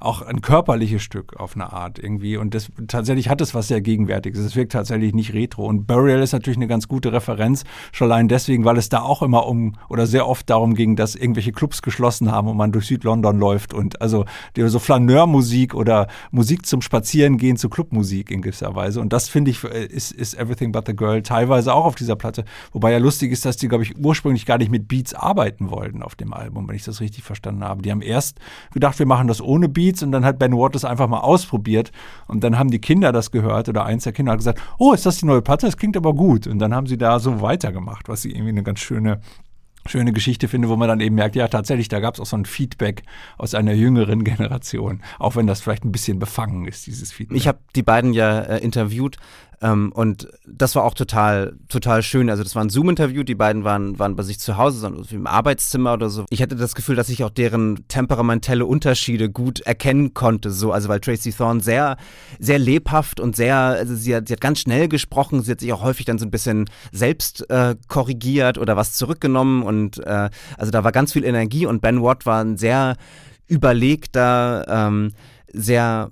auch 0.02 0.22
ein 0.24 0.42
körperliches 0.42 1.02
Stück 1.04 1.40
auf 1.40 1.56
eine 1.56 1.72
Art 1.72 2.00
irgendwie. 2.00 2.38
Und 2.38 2.56
das 2.56 2.70
tatsächlich 2.88 3.30
hat 3.30 3.40
es 3.40 3.54
was 3.54 3.68
sehr 3.68 3.82
Gegenwärtiges. 3.82 4.40
Es 4.40 4.56
wirkt 4.56 4.72
tatsächlich 4.72 5.14
nicht 5.14 5.34
retro. 5.34 5.66
Und 5.66 5.86
Burial 5.86 6.22
ist 6.22 6.34
natürlich 6.34 6.58
eine 6.58 6.68
ganz 6.68 6.88
gute 6.88 7.14
Referenz, 7.14 7.64
schon 7.92 8.12
allein 8.12 8.28
deswegen, 8.28 8.66
weil 8.66 8.78
es 8.78 8.90
da 8.90 9.02
auch 9.02 9.22
immer 9.22 9.46
um 9.46 9.78
oder 9.90 10.08
sehr 10.08 10.28
oft 10.28 10.50
darum 10.50 10.74
ging, 10.74 10.96
dass 10.96 11.16
irgendwelche 11.16 11.52
Clubs 11.52 11.82
geschlossen 11.82 12.32
haben 12.32 12.48
und 12.48 12.58
man 12.58 12.72
durch 12.72 12.88
Südlondon 12.88 13.38
läuft 13.38 13.74
und 13.74 14.02
also 14.02 14.26
so 14.58 14.80
Flaneurmusik 14.80 15.76
oder 15.76 16.08
Musik 16.32 16.66
zum 16.66 16.82
Spazierengehen 16.82 17.58
zu 17.58 17.70
Clubmusik 17.70 18.32
in 18.32 18.42
gewisser 18.42 18.76
Weise. 18.76 19.02
Und 19.02 19.14
das 19.14 19.30
finde 19.30 19.52
ich 19.52 19.64
äh, 19.64 19.86
ist, 19.86 20.12
ist 20.12 20.34
Everything 20.34 20.72
But 20.72 20.88
the 20.88 20.96
Girl 20.96 21.22
teilweise 21.22 21.74
auch 21.74 21.86
auf 21.86 21.96
dieser 21.96 22.16
Platte. 22.16 22.44
Wobei 22.72 22.92
ja 22.92 22.98
lustig 22.98 23.32
ist, 23.32 23.46
dass 23.46 23.58
die, 23.58 23.68
glaube 23.68 23.84
ich, 23.84 23.98
ursprünglich 23.98 24.46
gar 24.46 24.58
nicht 24.58 24.72
mit 24.72 24.88
Beats 24.88 25.14
arbeiten 25.14 25.70
wollten 25.70 26.02
auf 26.02 26.16
dem 26.16 26.34
Album, 26.34 26.66
wenn 26.72 26.78
ich 26.78 26.84
das 26.84 27.02
richtig 27.02 27.24
verstanden 27.24 27.64
habe. 27.64 27.82
Die 27.82 27.92
haben 27.92 28.02
erst 28.02 28.40
gedacht, 28.74 28.98
wir 28.98 29.06
machen 29.06 29.28
das 29.28 29.42
ohne 29.42 29.68
Beats 29.68 30.02
und 30.04 30.12
dann 30.12 30.24
hat 30.24 30.40
Ben 30.40 30.54
Waters 30.54 30.86
einfach 30.86 31.08
mal 31.08 31.20
ausprobiert 31.20 31.92
und 32.28 32.44
dann 32.44 32.58
haben 32.58 32.72
die 32.72 32.80
Kinder 32.80 33.12
das 33.12 33.32
gehört 33.32 33.68
oder 33.68 33.86
eins 33.86 34.06
der 34.06 34.14
Kinder 34.14 34.32
hat 34.32 34.40
gesagt, 34.40 34.62
oh, 34.80 34.94
ist 34.94 35.06
das 35.06 35.18
die 35.18 35.26
neue 35.26 35.42
Platte? 35.42 35.66
Das 35.66 35.76
klingt 35.76 35.98
aber 35.98 36.14
gut. 36.14 36.48
Und 36.48 36.60
dann 36.60 36.74
haben 36.74 36.88
sie 36.88 36.98
da 36.98 37.20
so 37.20 37.42
weitergemacht, 37.42 38.08
was 38.08 38.22
sie 38.22 38.32
irgendwie 38.32 38.50
eine 38.50 38.64
ganz 38.64 38.80
schöne 38.80 39.20
schöne 39.88 40.14
Geschichte 40.14 40.48
finde, 40.48 40.70
wo 40.70 40.76
man 40.76 40.88
dann 40.88 41.00
eben 41.00 41.16
merkt, 41.16 41.36
ja, 41.36 41.48
tatsächlich, 41.48 41.88
da 41.88 42.00
gab 42.00 42.14
es 42.14 42.20
auch 42.20 42.28
so 42.28 42.38
ein 42.38 42.46
Feedback 42.46 43.02
aus 43.40 43.56
einer 43.56 43.74
jüngeren 43.74 44.24
Generation, 44.24 45.02
auch 45.18 45.36
wenn 45.36 45.48
das 45.48 45.62
vielleicht 45.62 45.84
ein 45.84 45.92
bisschen 45.92 46.20
befangen 46.20 46.68
ist, 46.68 46.86
dieses 46.86 47.12
Feedback. 47.12 47.36
Ich 47.36 47.48
habe 47.48 47.58
die 47.76 47.82
beiden 47.82 48.14
ja 48.14 48.42
äh, 48.42 48.60
interviewt 48.60 49.18
ähm, 49.62 49.92
und 49.94 50.28
das 50.48 50.76
war 50.76 50.84
auch 50.84 50.96
total, 50.96 51.56
total 51.70 52.02
schön. 52.02 52.30
Also 52.30 52.44
das 52.44 52.56
war 52.56 52.64
ein 52.64 52.70
Zoom-Interview, 52.70 53.24
die 53.24 53.36
beiden 53.36 53.64
waren, 53.64 54.00
waren 54.00 54.16
bei 54.16 54.24
sich 54.24 54.40
zu 54.40 54.58
Hause, 54.58 54.80
sondern 54.80 55.06
im 55.12 55.28
Arbeitszimmer 55.28 55.94
oder 55.94 56.10
so. 56.10 56.26
Ich 56.32 56.42
hatte 56.42 56.56
das 56.56 56.74
Gefühl, 56.74 56.96
dass 56.96 57.10
ich 57.10 57.24
auch 57.24 57.30
deren 57.30 57.88
temperamentelle 57.88 58.66
Unterschiede 58.66 59.30
gut 59.30 59.62
erkennen 59.62 60.16
konnte. 60.16 60.50
So, 60.50 60.72
also 60.72 60.90
weil 60.90 61.00
Tracy 61.00 61.32
Thorn 61.32 61.60
sehr, 61.60 61.98
sehr 62.40 62.58
lebhaft 62.58 63.20
und 63.20 63.36
sehr, 63.36 63.56
also 63.56 63.96
sie 63.96 64.16
hat, 64.16 64.28
sie 64.28 64.34
hat 64.34 64.42
ganz 64.42 64.60
schnell 64.60 64.88
gesprochen, 64.88 65.44
sie 65.44 65.52
hat 65.52 65.60
sich 65.60 65.72
auch 65.74 65.84
häufig 65.84 66.06
dann 66.06 66.18
so 66.18 66.26
ein 66.26 66.32
bisschen 66.32 66.68
selbst 66.92 67.48
äh, 67.52 67.76
korrigiert 67.88 68.58
oder 68.58 68.76
was 68.76 68.94
zurückgenommen 68.94 69.62
und 69.62 70.00
äh, 70.00 70.30
also 70.58 70.72
da 70.72 70.84
war 70.84 70.92
ganz 70.92 71.14
viel 71.14 71.24
Energie 71.24 71.68
und 71.68 71.82
Ben 71.82 72.02
Watt 72.02 72.26
war 72.26 72.44
ein 72.44 72.58
sehr 72.58 72.96
überlegter, 73.48 74.66
ähm, 74.68 75.12
sehr 75.54 76.12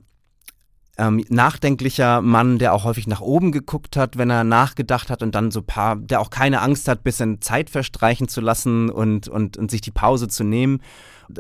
ähm, 1.00 1.24
nachdenklicher 1.30 2.22
Mann, 2.22 2.60
der 2.60 2.74
auch 2.74 2.84
häufig 2.84 3.08
nach 3.08 3.22
oben 3.22 3.54
geguckt 3.54 3.96
hat, 3.96 4.18
wenn 4.18 4.30
er 4.30 4.44
nachgedacht 4.44 5.10
hat 5.10 5.24
und 5.24 5.34
dann 5.34 5.50
so 5.50 5.62
paar, 5.62 5.96
der 5.96 6.20
auch 6.20 6.30
keine 6.30 6.62
Angst 6.62 6.90
hat, 6.90 7.04
bisschen 7.04 7.42
Zeit 7.42 7.70
verstreichen 7.70 8.28
zu 8.28 8.42
lassen 8.42 8.90
und, 8.90 9.30
und, 9.30 9.56
und 9.56 9.72
sich 9.72 9.80
die 9.80 9.92
Pause 9.92 10.28
zu 10.28 10.44
nehmen. 10.44 10.82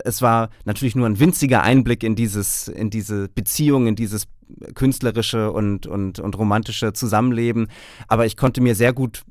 Es 0.05 0.21
war 0.21 0.49
natürlich 0.63 0.95
nur 0.95 1.07
ein 1.07 1.19
winziger 1.19 1.61
Einblick 1.61 2.03
in 2.03 2.15
dieses, 2.15 2.69
in 2.69 2.89
diese 2.89 3.27
Beziehung, 3.27 3.87
in 3.87 3.95
dieses 3.95 4.27
künstlerische 4.75 5.51
und, 5.51 5.87
und, 5.87 6.19
und 6.19 6.37
romantische 6.37 6.93
Zusammenleben. 6.93 7.67
Aber 8.07 8.25
ich 8.25 8.37
konnte 8.37 8.61
mir 8.61 8.75
sehr 8.75 8.93
gut 8.93 9.23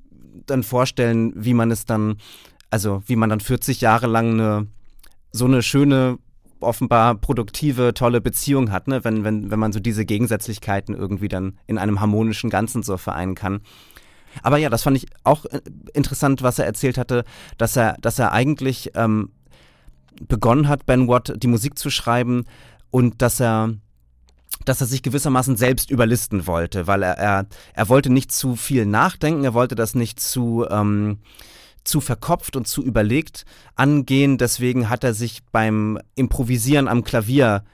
dann 0.46 0.62
vorstellen, 0.62 1.32
wie 1.36 1.54
man 1.54 1.70
es 1.70 1.86
dann, 1.86 2.16
also 2.70 3.02
wie 3.06 3.16
man 3.16 3.30
dann 3.30 3.40
40 3.40 3.80
Jahre 3.80 4.06
lang 4.06 4.34
eine, 4.34 4.66
so 5.32 5.46
eine 5.46 5.62
schöne 5.62 6.18
offenbar 6.60 7.14
produktive, 7.14 7.94
tolle 7.94 8.20
Beziehung 8.20 8.70
hat, 8.70 8.88
ne? 8.88 9.04
wenn, 9.04 9.24
wenn, 9.24 9.50
wenn 9.50 9.58
man 9.58 9.72
so 9.72 9.80
diese 9.80 10.04
Gegensätzlichkeiten 10.04 10.94
irgendwie 10.94 11.28
dann 11.28 11.58
in 11.66 11.78
einem 11.78 12.00
harmonischen 12.00 12.50
Ganzen 12.50 12.82
so 12.82 12.96
vereinen 12.96 13.34
kann. 13.34 13.60
Aber 14.42 14.58
ja, 14.58 14.68
das 14.68 14.82
fand 14.82 14.96
ich 14.96 15.06
auch 15.24 15.44
äh, 15.46 15.60
interessant, 15.94 16.42
was 16.42 16.58
er 16.58 16.66
erzählt 16.66 16.98
hatte, 16.98 17.24
dass 17.56 17.76
er, 17.76 17.96
dass 18.00 18.18
er 18.18 18.32
eigentlich 18.32 18.92
ähm, 18.94 19.30
begonnen 20.26 20.68
hat, 20.68 20.86
Ben 20.86 21.08
Watt 21.08 21.34
die 21.36 21.46
Musik 21.46 21.78
zu 21.78 21.90
schreiben 21.90 22.44
und 22.90 23.22
dass 23.22 23.40
er 23.40 23.74
dass 24.64 24.80
er 24.80 24.86
sich 24.86 25.02
gewissermaßen 25.02 25.56
selbst 25.56 25.90
überlisten 25.90 26.46
wollte, 26.46 26.86
weil 26.86 27.02
er, 27.02 27.16
er, 27.16 27.46
er 27.74 27.88
wollte 27.88 28.10
nicht 28.10 28.32
zu 28.32 28.56
viel 28.56 28.86
nachdenken, 28.86 29.44
er 29.44 29.54
wollte 29.54 29.74
das 29.74 29.94
nicht 29.94 30.20
zu, 30.20 30.66
ähm, 30.68 31.18
zu 31.84 32.00
verkopft 32.00 32.56
und 32.56 32.66
zu 32.66 32.82
überlegt 32.82 33.44
angehen. 33.74 34.38
Deswegen 34.38 34.88
hat 34.88 35.04
er 35.04 35.14
sich 35.14 35.42
beim 35.52 35.98
Improvisieren 36.14 36.88
am 36.88 37.04
Klavier 37.04 37.64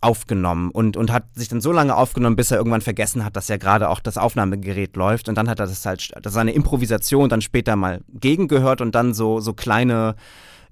aufgenommen 0.00 0.70
und, 0.70 0.96
und 0.96 1.12
hat 1.12 1.24
sich 1.34 1.48
dann 1.48 1.60
so 1.60 1.72
lange 1.72 1.94
aufgenommen, 1.94 2.36
bis 2.36 2.50
er 2.50 2.58
irgendwann 2.58 2.80
vergessen 2.80 3.24
hat, 3.24 3.36
dass 3.36 3.48
ja 3.48 3.58
gerade 3.58 3.88
auch 3.90 4.00
das 4.00 4.16
Aufnahmegerät 4.16 4.96
läuft. 4.96 5.28
Und 5.28 5.34
dann 5.34 5.48
hat 5.48 5.60
er 5.60 5.66
das 5.66 5.84
halt, 5.84 6.10
seine 6.24 6.52
Improvisation 6.52 7.28
dann 7.28 7.42
später 7.42 7.76
mal 7.76 8.00
gegengehört 8.08 8.80
und 8.80 8.94
dann 8.94 9.12
so, 9.12 9.40
so 9.40 9.52
kleine 9.52 10.14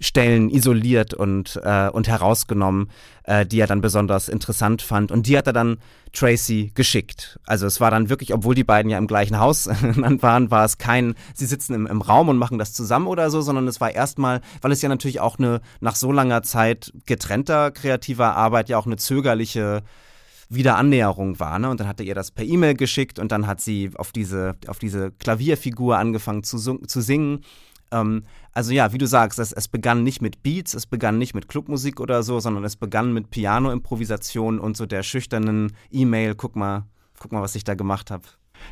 Stellen 0.00 0.50
isoliert 0.50 1.14
und, 1.14 1.60
äh, 1.62 1.88
und 1.88 2.08
herausgenommen, 2.08 2.90
äh, 3.24 3.44
die 3.44 3.60
er 3.60 3.66
dann 3.66 3.80
besonders 3.80 4.28
interessant 4.28 4.82
fand. 4.82 5.10
Und 5.10 5.26
die 5.26 5.36
hat 5.36 5.46
er 5.46 5.52
dann 5.52 5.78
Tracy 6.12 6.72
geschickt. 6.74 7.38
Also 7.44 7.66
es 7.66 7.80
war 7.80 7.90
dann 7.90 8.08
wirklich, 8.08 8.32
obwohl 8.32 8.54
die 8.54 8.64
beiden 8.64 8.90
ja 8.90 8.98
im 8.98 9.06
gleichen 9.06 9.38
Haus 9.38 9.66
waren, 9.96 10.50
war 10.50 10.64
es 10.64 10.78
kein, 10.78 11.14
sie 11.34 11.46
sitzen 11.46 11.74
im, 11.74 11.86
im 11.86 12.00
Raum 12.00 12.28
und 12.28 12.38
machen 12.38 12.58
das 12.58 12.72
zusammen 12.72 13.06
oder 13.06 13.30
so, 13.30 13.40
sondern 13.40 13.68
es 13.68 13.80
war 13.80 13.90
erstmal, 13.90 14.40
weil 14.62 14.72
es 14.72 14.82
ja 14.82 14.88
natürlich 14.88 15.20
auch 15.20 15.38
eine 15.38 15.60
nach 15.80 15.96
so 15.96 16.12
langer 16.12 16.42
Zeit 16.42 16.92
getrennter 17.06 17.70
kreativer 17.70 18.36
Arbeit 18.36 18.68
ja 18.68 18.78
auch 18.78 18.86
eine 18.86 18.96
zögerliche 18.96 19.82
Wiederannäherung 20.50 21.38
war. 21.38 21.58
Ne? 21.58 21.68
Und 21.68 21.80
dann 21.80 21.88
hat 21.88 22.00
er 22.00 22.06
ihr 22.06 22.14
das 22.14 22.30
per 22.30 22.44
E-Mail 22.44 22.74
geschickt 22.74 23.18
und 23.18 23.32
dann 23.32 23.46
hat 23.46 23.60
sie 23.60 23.90
auf 23.96 24.12
diese, 24.12 24.56
auf 24.66 24.78
diese 24.78 25.12
Klavierfigur 25.12 25.98
angefangen 25.98 26.42
zu, 26.42 26.58
zu 26.58 27.00
singen. 27.00 27.44
Ähm, 27.90 28.24
also 28.52 28.72
ja, 28.72 28.92
wie 28.92 28.98
du 28.98 29.06
sagst, 29.06 29.38
es, 29.38 29.52
es, 29.52 29.68
begann 29.68 30.02
nicht 30.02 30.20
mit 30.20 30.42
Beats, 30.42 30.74
es 30.74 30.86
begann 30.86 31.18
nicht 31.18 31.34
mit 31.34 31.48
Clubmusik 31.48 32.00
oder 32.00 32.22
so, 32.22 32.40
sondern 32.40 32.64
es 32.64 32.76
begann 32.76 33.12
mit 33.12 33.30
Piano-Improvisation 33.30 34.58
und 34.58 34.76
so 34.76 34.86
der 34.86 35.02
schüchternen 35.02 35.72
E-Mail, 35.90 36.34
guck 36.34 36.56
mal, 36.56 36.84
guck 37.18 37.32
mal, 37.32 37.42
was 37.42 37.54
ich 37.54 37.64
da 37.64 37.74
gemacht 37.74 38.10
habe. 38.10 38.24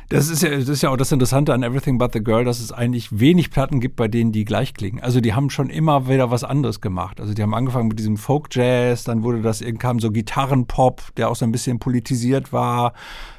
Das 0.09 0.29
ist, 0.29 0.41
ja, 0.41 0.49
das 0.49 0.67
ist 0.69 0.81
ja 0.81 0.89
auch 0.89 0.97
das 0.97 1.11
Interessante 1.11 1.53
an 1.53 1.63
Everything 1.63 1.97
But 1.97 2.13
the 2.13 2.23
Girl, 2.23 2.45
dass 2.45 2.59
es 2.59 2.71
eigentlich 2.71 3.19
wenig 3.19 3.51
Platten 3.51 3.79
gibt, 3.79 3.95
bei 3.97 4.07
denen 4.07 4.31
die 4.31 4.45
gleich 4.45 4.73
klingen. 4.73 5.01
Also 5.01 5.19
die 5.19 5.33
haben 5.33 5.49
schon 5.49 5.69
immer 5.69 6.07
wieder 6.07 6.31
was 6.31 6.43
anderes 6.43 6.81
gemacht. 6.81 7.19
Also 7.19 7.33
die 7.33 7.41
haben 7.41 7.53
angefangen 7.53 7.89
mit 7.89 7.99
diesem 7.99 8.17
Folk 8.17 8.47
Jazz, 8.51 9.03
dann 9.03 9.23
wurde 9.23 9.41
das, 9.41 9.63
kam 9.79 9.99
so 9.99 10.11
Gitarrenpop, 10.11 11.15
der 11.15 11.29
auch 11.29 11.35
so 11.35 11.45
ein 11.45 11.51
bisschen 11.51 11.79
politisiert 11.79 12.53
war. 12.53 12.93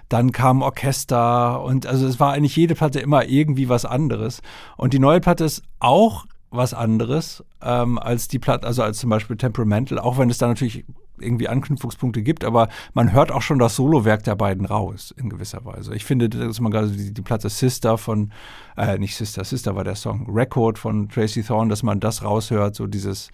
Dann 0.08 0.32
kam 0.32 0.62
Orchester 0.62 1.62
und 1.62 1.86
also 1.86 2.06
es 2.06 2.18
war 2.18 2.32
eigentlich 2.32 2.56
jede 2.56 2.74
Platte 2.74 3.00
immer 3.00 3.26
irgendwie 3.26 3.68
was 3.68 3.84
anderes. 3.84 4.40
Und 4.76 4.92
die 4.92 4.98
neue 4.98 5.20
Platte 5.20 5.44
ist 5.44 5.62
auch 5.80 6.26
was 6.50 6.72
anderes 6.72 7.44
ähm, 7.62 7.98
als 7.98 8.28
die 8.28 8.38
Platte, 8.38 8.66
also 8.66 8.82
als 8.82 8.98
zum 8.98 9.10
Beispiel 9.10 9.36
Temperamental, 9.36 9.98
auch 9.98 10.18
wenn 10.18 10.30
es 10.30 10.38
da 10.38 10.48
natürlich 10.48 10.84
irgendwie 11.20 11.48
Anknüpfungspunkte 11.48 12.22
gibt, 12.22 12.44
aber 12.44 12.68
man 12.94 13.12
hört 13.12 13.32
auch 13.32 13.42
schon 13.42 13.58
das 13.58 13.76
Solowerk 13.76 14.22
der 14.24 14.36
beiden 14.36 14.66
raus, 14.66 15.12
in 15.16 15.28
gewisser 15.28 15.64
Weise. 15.64 15.94
Ich 15.94 16.04
finde, 16.04 16.28
dass 16.28 16.60
man 16.60 16.70
gerade 16.70 16.90
die, 16.90 17.12
die 17.12 17.22
Platte 17.22 17.48
Sister 17.48 17.98
von, 17.98 18.32
äh, 18.76 18.98
nicht 18.98 19.16
Sister, 19.16 19.44
Sister 19.44 19.74
war 19.74 19.84
der 19.84 19.96
Song, 19.96 20.26
Record 20.30 20.78
von 20.78 21.08
Tracy 21.08 21.42
Thorn, 21.42 21.68
dass 21.68 21.82
man 21.82 22.00
das 22.00 22.22
raushört, 22.22 22.74
so 22.74 22.86
dieses 22.86 23.30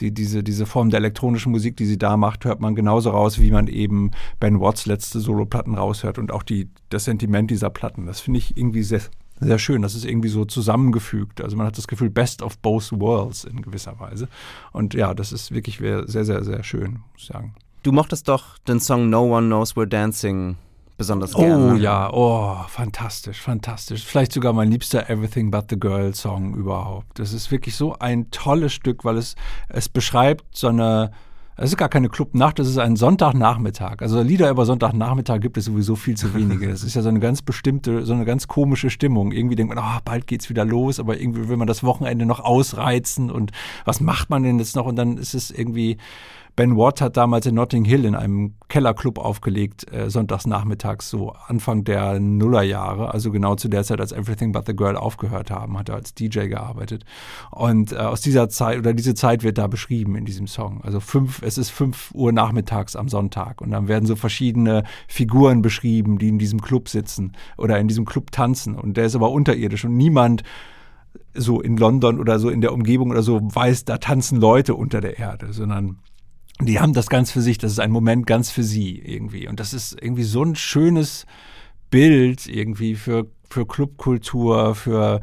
die, 0.00 0.12
diese, 0.12 0.42
diese 0.42 0.66
Form 0.66 0.90
der 0.90 0.98
elektronischen 0.98 1.52
Musik, 1.52 1.76
die 1.76 1.86
sie 1.86 1.98
da 1.98 2.16
macht, 2.16 2.44
hört 2.44 2.60
man 2.60 2.74
genauso 2.74 3.10
raus, 3.10 3.40
wie 3.40 3.50
man 3.50 3.66
eben 3.66 4.10
Ben 4.38 4.60
Watts 4.60 4.86
letzte 4.86 5.20
Soloplatten 5.20 5.74
raushört 5.74 6.18
und 6.18 6.32
auch 6.32 6.42
die, 6.42 6.68
das 6.88 7.04
Sentiment 7.04 7.50
dieser 7.50 7.70
Platten. 7.70 8.06
Das 8.06 8.20
finde 8.20 8.38
ich 8.38 8.56
irgendwie 8.56 8.82
sehr, 8.82 9.02
sehr 9.40 9.58
schön. 9.58 9.82
Das 9.82 9.94
ist 9.94 10.04
irgendwie 10.04 10.28
so 10.28 10.44
zusammengefügt. 10.44 11.40
Also 11.40 11.56
man 11.56 11.66
hat 11.66 11.78
das 11.78 11.88
Gefühl, 11.88 12.10
best 12.10 12.42
of 12.42 12.58
both 12.58 12.92
worlds 12.92 13.44
in 13.44 13.62
gewisser 13.62 13.98
Weise. 14.00 14.28
Und 14.72 14.94
ja, 14.94 15.14
das 15.14 15.32
ist 15.32 15.52
wirklich 15.52 15.78
sehr, 15.78 16.06
sehr, 16.06 16.44
sehr 16.44 16.62
schön, 16.62 17.00
muss 17.12 17.22
ich 17.22 17.26
sagen. 17.26 17.54
Du 17.82 17.92
mochtest 17.92 18.28
doch 18.28 18.58
den 18.58 18.78
Song 18.80 19.08
No 19.08 19.36
One 19.36 19.46
Knows 19.46 19.74
We're 19.74 19.86
Dancing 19.86 20.56
besonders 21.00 21.34
oh, 21.34 21.40
gerne. 21.40 21.72
Oh 21.72 21.76
ja, 21.76 22.12
oh, 22.12 22.56
fantastisch, 22.68 23.40
fantastisch. 23.40 24.04
Vielleicht 24.04 24.32
sogar 24.32 24.52
mein 24.52 24.70
liebster 24.70 25.08
Everything 25.08 25.50
But 25.50 25.70
the 25.70 25.80
Girl 25.80 26.14
Song 26.14 26.54
überhaupt. 26.54 27.18
Das 27.18 27.32
ist 27.32 27.50
wirklich 27.50 27.74
so 27.74 27.98
ein 27.98 28.30
tolles 28.30 28.74
Stück, 28.74 29.02
weil 29.02 29.16
es, 29.16 29.34
es 29.70 29.88
beschreibt 29.88 30.44
so 30.54 30.68
eine, 30.68 31.10
es 31.56 31.70
ist 31.70 31.78
gar 31.78 31.88
keine 31.88 32.10
Clubnacht, 32.10 32.58
es 32.58 32.68
ist 32.68 32.76
ein 32.76 32.96
Sonntagnachmittag. 32.96 34.02
Also 34.02 34.20
Lieder 34.20 34.50
über 34.50 34.66
Sonntagnachmittag 34.66 35.40
gibt 35.40 35.56
es 35.56 35.64
sowieso 35.64 35.96
viel 35.96 36.18
zu 36.18 36.34
wenige. 36.34 36.68
Es 36.68 36.84
ist 36.84 36.92
ja 36.92 37.00
so 37.00 37.08
eine 37.08 37.20
ganz 37.20 37.40
bestimmte, 37.40 38.04
so 38.04 38.12
eine 38.12 38.26
ganz 38.26 38.46
komische 38.46 38.90
Stimmung. 38.90 39.32
Irgendwie 39.32 39.56
denkt 39.56 39.74
man, 39.74 39.82
oh, 39.82 40.00
bald 40.04 40.26
geht's 40.26 40.50
wieder 40.50 40.66
los, 40.66 41.00
aber 41.00 41.18
irgendwie 41.18 41.48
will 41.48 41.56
man 41.56 41.66
das 41.66 41.82
Wochenende 41.82 42.26
noch 42.26 42.40
ausreizen 42.40 43.30
und 43.30 43.52
was 43.86 44.02
macht 44.02 44.28
man 44.28 44.42
denn 44.42 44.58
jetzt 44.58 44.76
noch? 44.76 44.84
Und 44.84 44.96
dann 44.96 45.16
ist 45.16 45.32
es 45.32 45.50
irgendwie, 45.50 45.96
Ben 46.56 46.76
Watt 46.76 47.00
hat 47.00 47.16
damals 47.16 47.46
in 47.46 47.54
Notting 47.54 47.84
Hill 47.84 48.04
in 48.04 48.14
einem 48.14 48.54
Kellerclub 48.68 49.18
aufgelegt, 49.18 49.92
äh, 49.92 50.10
sonntags 50.10 50.46
nachmittags, 50.46 51.10
so 51.10 51.32
Anfang 51.46 51.84
der 51.84 52.20
Nullerjahre, 52.20 53.12
also 53.12 53.30
genau 53.30 53.54
zu 53.54 53.68
der 53.68 53.84
Zeit, 53.84 54.00
als 54.00 54.12
Everything 54.12 54.52
But 54.52 54.66
the 54.66 54.74
Girl 54.74 54.96
aufgehört 54.96 55.50
haben, 55.50 55.78
hat 55.78 55.88
er 55.88 55.96
als 55.96 56.14
DJ 56.14 56.48
gearbeitet. 56.48 57.04
Und 57.50 57.92
äh, 57.92 57.96
aus 57.96 58.20
dieser 58.20 58.48
Zeit, 58.48 58.78
oder 58.78 58.94
diese 58.94 59.14
Zeit 59.14 59.42
wird 59.42 59.58
da 59.58 59.66
beschrieben 59.66 60.16
in 60.16 60.24
diesem 60.24 60.46
Song. 60.46 60.80
Also 60.82 61.00
fünf, 61.00 61.42
es 61.42 61.58
ist 61.58 61.70
fünf 61.70 62.10
Uhr 62.14 62.32
nachmittags 62.32 62.96
am 62.96 63.08
Sonntag 63.08 63.60
und 63.60 63.70
dann 63.70 63.88
werden 63.88 64.06
so 64.06 64.16
verschiedene 64.16 64.84
Figuren 65.08 65.62
beschrieben, 65.62 66.18
die 66.18 66.28
in 66.28 66.38
diesem 66.38 66.60
Club 66.60 66.88
sitzen 66.88 67.32
oder 67.58 67.78
in 67.78 67.88
diesem 67.88 68.04
Club 68.04 68.32
tanzen. 68.32 68.74
Und 68.76 68.96
der 68.96 69.06
ist 69.06 69.14
aber 69.14 69.30
unterirdisch 69.30 69.84
und 69.84 69.96
niemand 69.96 70.42
so 71.34 71.60
in 71.60 71.76
London 71.76 72.18
oder 72.18 72.38
so 72.38 72.50
in 72.50 72.60
der 72.60 72.72
Umgebung 72.72 73.10
oder 73.10 73.22
so 73.22 73.40
weiß, 73.42 73.84
da 73.84 73.98
tanzen 73.98 74.40
Leute 74.40 74.74
unter 74.74 75.00
der 75.00 75.18
Erde, 75.18 75.52
sondern 75.52 75.98
die 76.60 76.80
haben 76.80 76.92
das 76.92 77.08
ganz 77.08 77.30
für 77.30 77.40
sich, 77.40 77.58
das 77.58 77.72
ist 77.72 77.80
ein 77.80 77.90
Moment 77.90 78.26
ganz 78.26 78.50
für 78.50 78.62
sie 78.62 78.98
irgendwie. 78.98 79.48
Und 79.48 79.60
das 79.60 79.72
ist 79.72 79.96
irgendwie 80.00 80.24
so 80.24 80.42
ein 80.42 80.56
schönes 80.56 81.26
Bild 81.90 82.46
irgendwie 82.46 82.94
für, 82.94 83.26
für 83.48 83.66
Clubkultur, 83.66 84.74
für 84.74 85.20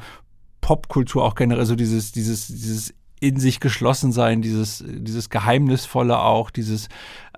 Popkultur 0.62 1.24
auch 1.24 1.36
generell, 1.36 1.66
so 1.66 1.76
dieses, 1.76 2.12
dieses, 2.12 2.48
dieses 2.48 2.94
in 3.20 3.40
sich 3.40 3.60
geschlossen 3.60 4.12
sein, 4.12 4.42
dieses, 4.42 4.84
dieses 4.86 5.30
Geheimnisvolle 5.30 6.20
auch, 6.20 6.52
dieses, 6.52 6.88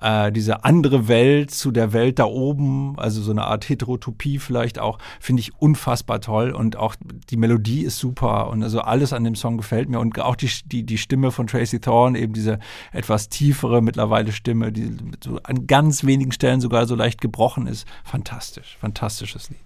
äh, 0.02 0.32
diese 0.32 0.64
andere 0.64 1.08
Welt 1.08 1.52
zu 1.52 1.72
der 1.72 1.94
Welt 1.94 2.20
da 2.20 2.26
oben, 2.26 2.98
also 2.98 3.22
so 3.22 3.32
eine 3.32 3.46
Art 3.46 3.68
Heterotopie 3.68 4.40
vielleicht 4.40 4.80
auch, 4.80 4.98
finde 5.20 5.42
ich 5.42 5.54
unfassbar 5.60 6.22
toll 6.22 6.52
und 6.52 6.78
auch 6.78 6.96
die 7.30 7.38
Melodie 7.38 7.84
ist 7.84 7.98
super 7.98 8.50
und 8.50 8.64
also 8.64 8.82
alles 8.82 9.14
an 9.14 9.24
dem 9.24 9.36
Song 9.36 9.58
gefällt 9.58 9.90
mir 9.90 10.00
und 10.00 10.20
auch 10.20 10.36
die, 10.36 10.50
die, 10.66 10.84
die 10.84 10.98
Stimme 10.98 11.32
von 11.32 11.48
Tracy 11.48 11.80
Thorn, 11.80 12.16
eben 12.16 12.34
diese 12.34 12.60
etwas 12.92 13.30
tiefere 13.30 13.82
mittlerweile 13.82 14.32
Stimme, 14.32 14.72
die 14.72 14.96
so 15.24 15.40
an 15.44 15.68
ganz 15.68 16.06
wenigen 16.06 16.32
Stellen 16.32 16.62
sogar 16.62 16.88
so 16.88 16.96
leicht 16.96 17.22
gebrochen 17.22 17.68
ist, 17.68 17.88
fantastisch, 18.04 18.78
fantastisches 18.80 19.50
Lied. 19.50 19.60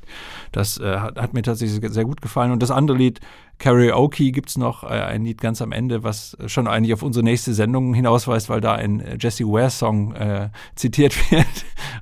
Das 0.51 0.79
äh, 0.79 0.97
hat, 0.97 1.19
hat 1.19 1.33
mir 1.33 1.43
tatsächlich 1.43 1.91
sehr 1.91 2.05
gut 2.05 2.21
gefallen 2.21 2.51
und 2.51 2.61
das 2.61 2.71
andere 2.71 2.97
Lied, 2.97 3.19
Karaoke 3.59 4.31
gibt 4.31 4.49
es 4.49 4.57
noch 4.57 4.83
äh, 4.83 4.87
ein 4.87 5.23
Lied 5.23 5.39
ganz 5.39 5.61
am 5.61 5.71
Ende, 5.71 6.03
was 6.03 6.35
schon 6.47 6.67
eigentlich 6.67 6.93
auf 6.93 7.03
unsere 7.03 7.23
nächste 7.23 7.53
Sendung 7.53 7.93
hinausweist, 7.93 8.49
weil 8.49 8.59
da 8.61 8.73
ein 8.73 8.99
äh, 8.99 9.17
Jesse 9.19 9.45
Ware 9.45 9.69
Song 9.69 10.13
äh, 10.23 10.49
zitiert 10.75 11.13
wird 11.31 11.47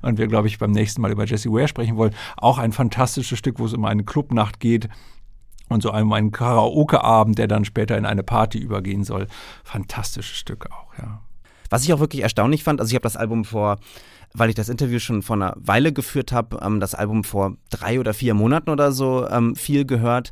und 0.02 0.18
wir, 0.18 0.26
glaube 0.26 0.48
ich, 0.48 0.58
beim 0.58 0.72
nächsten 0.72 1.02
Mal 1.02 1.10
über 1.10 1.24
Jesse 1.24 1.50
Ware 1.50 1.68
sprechen 1.68 1.96
wollen. 1.96 2.14
Auch 2.36 2.58
ein 2.58 2.72
fantastisches 2.72 3.38
Stück, 3.38 3.58
wo 3.58 3.66
es 3.66 3.74
um 3.74 3.84
eine 3.84 4.04
Clubnacht 4.04 4.60
geht 4.60 4.88
und 5.68 5.82
so 5.82 5.90
einem 5.90 6.12
einen 6.12 6.30
Karaoke-Abend, 6.30 7.38
der 7.38 7.48
dann 7.48 7.64
später 7.64 7.96
in 7.96 8.06
eine 8.06 8.22
Party 8.22 8.58
übergehen 8.58 9.04
soll. 9.04 9.26
Fantastisches 9.64 10.36
Stück 10.36 10.66
auch, 10.70 10.98
ja. 10.98 11.20
Was 11.70 11.84
ich 11.84 11.92
auch 11.92 12.00
wirklich 12.00 12.22
erstaunlich 12.22 12.64
fand, 12.64 12.80
also 12.80 12.90
ich 12.90 12.94
habe 12.94 13.04
das 13.04 13.16
Album 13.16 13.44
vor 13.44 13.78
weil 14.34 14.48
ich 14.48 14.54
das 14.54 14.68
Interview 14.68 14.98
schon 14.98 15.22
vor 15.22 15.36
einer 15.36 15.54
Weile 15.56 15.92
geführt 15.92 16.32
habe, 16.32 16.58
ähm, 16.62 16.80
das 16.80 16.94
Album 16.94 17.24
vor 17.24 17.56
drei 17.70 18.00
oder 18.00 18.14
vier 18.14 18.34
Monaten 18.34 18.70
oder 18.70 18.92
so 18.92 19.28
ähm, 19.28 19.54
viel 19.54 19.84
gehört. 19.84 20.30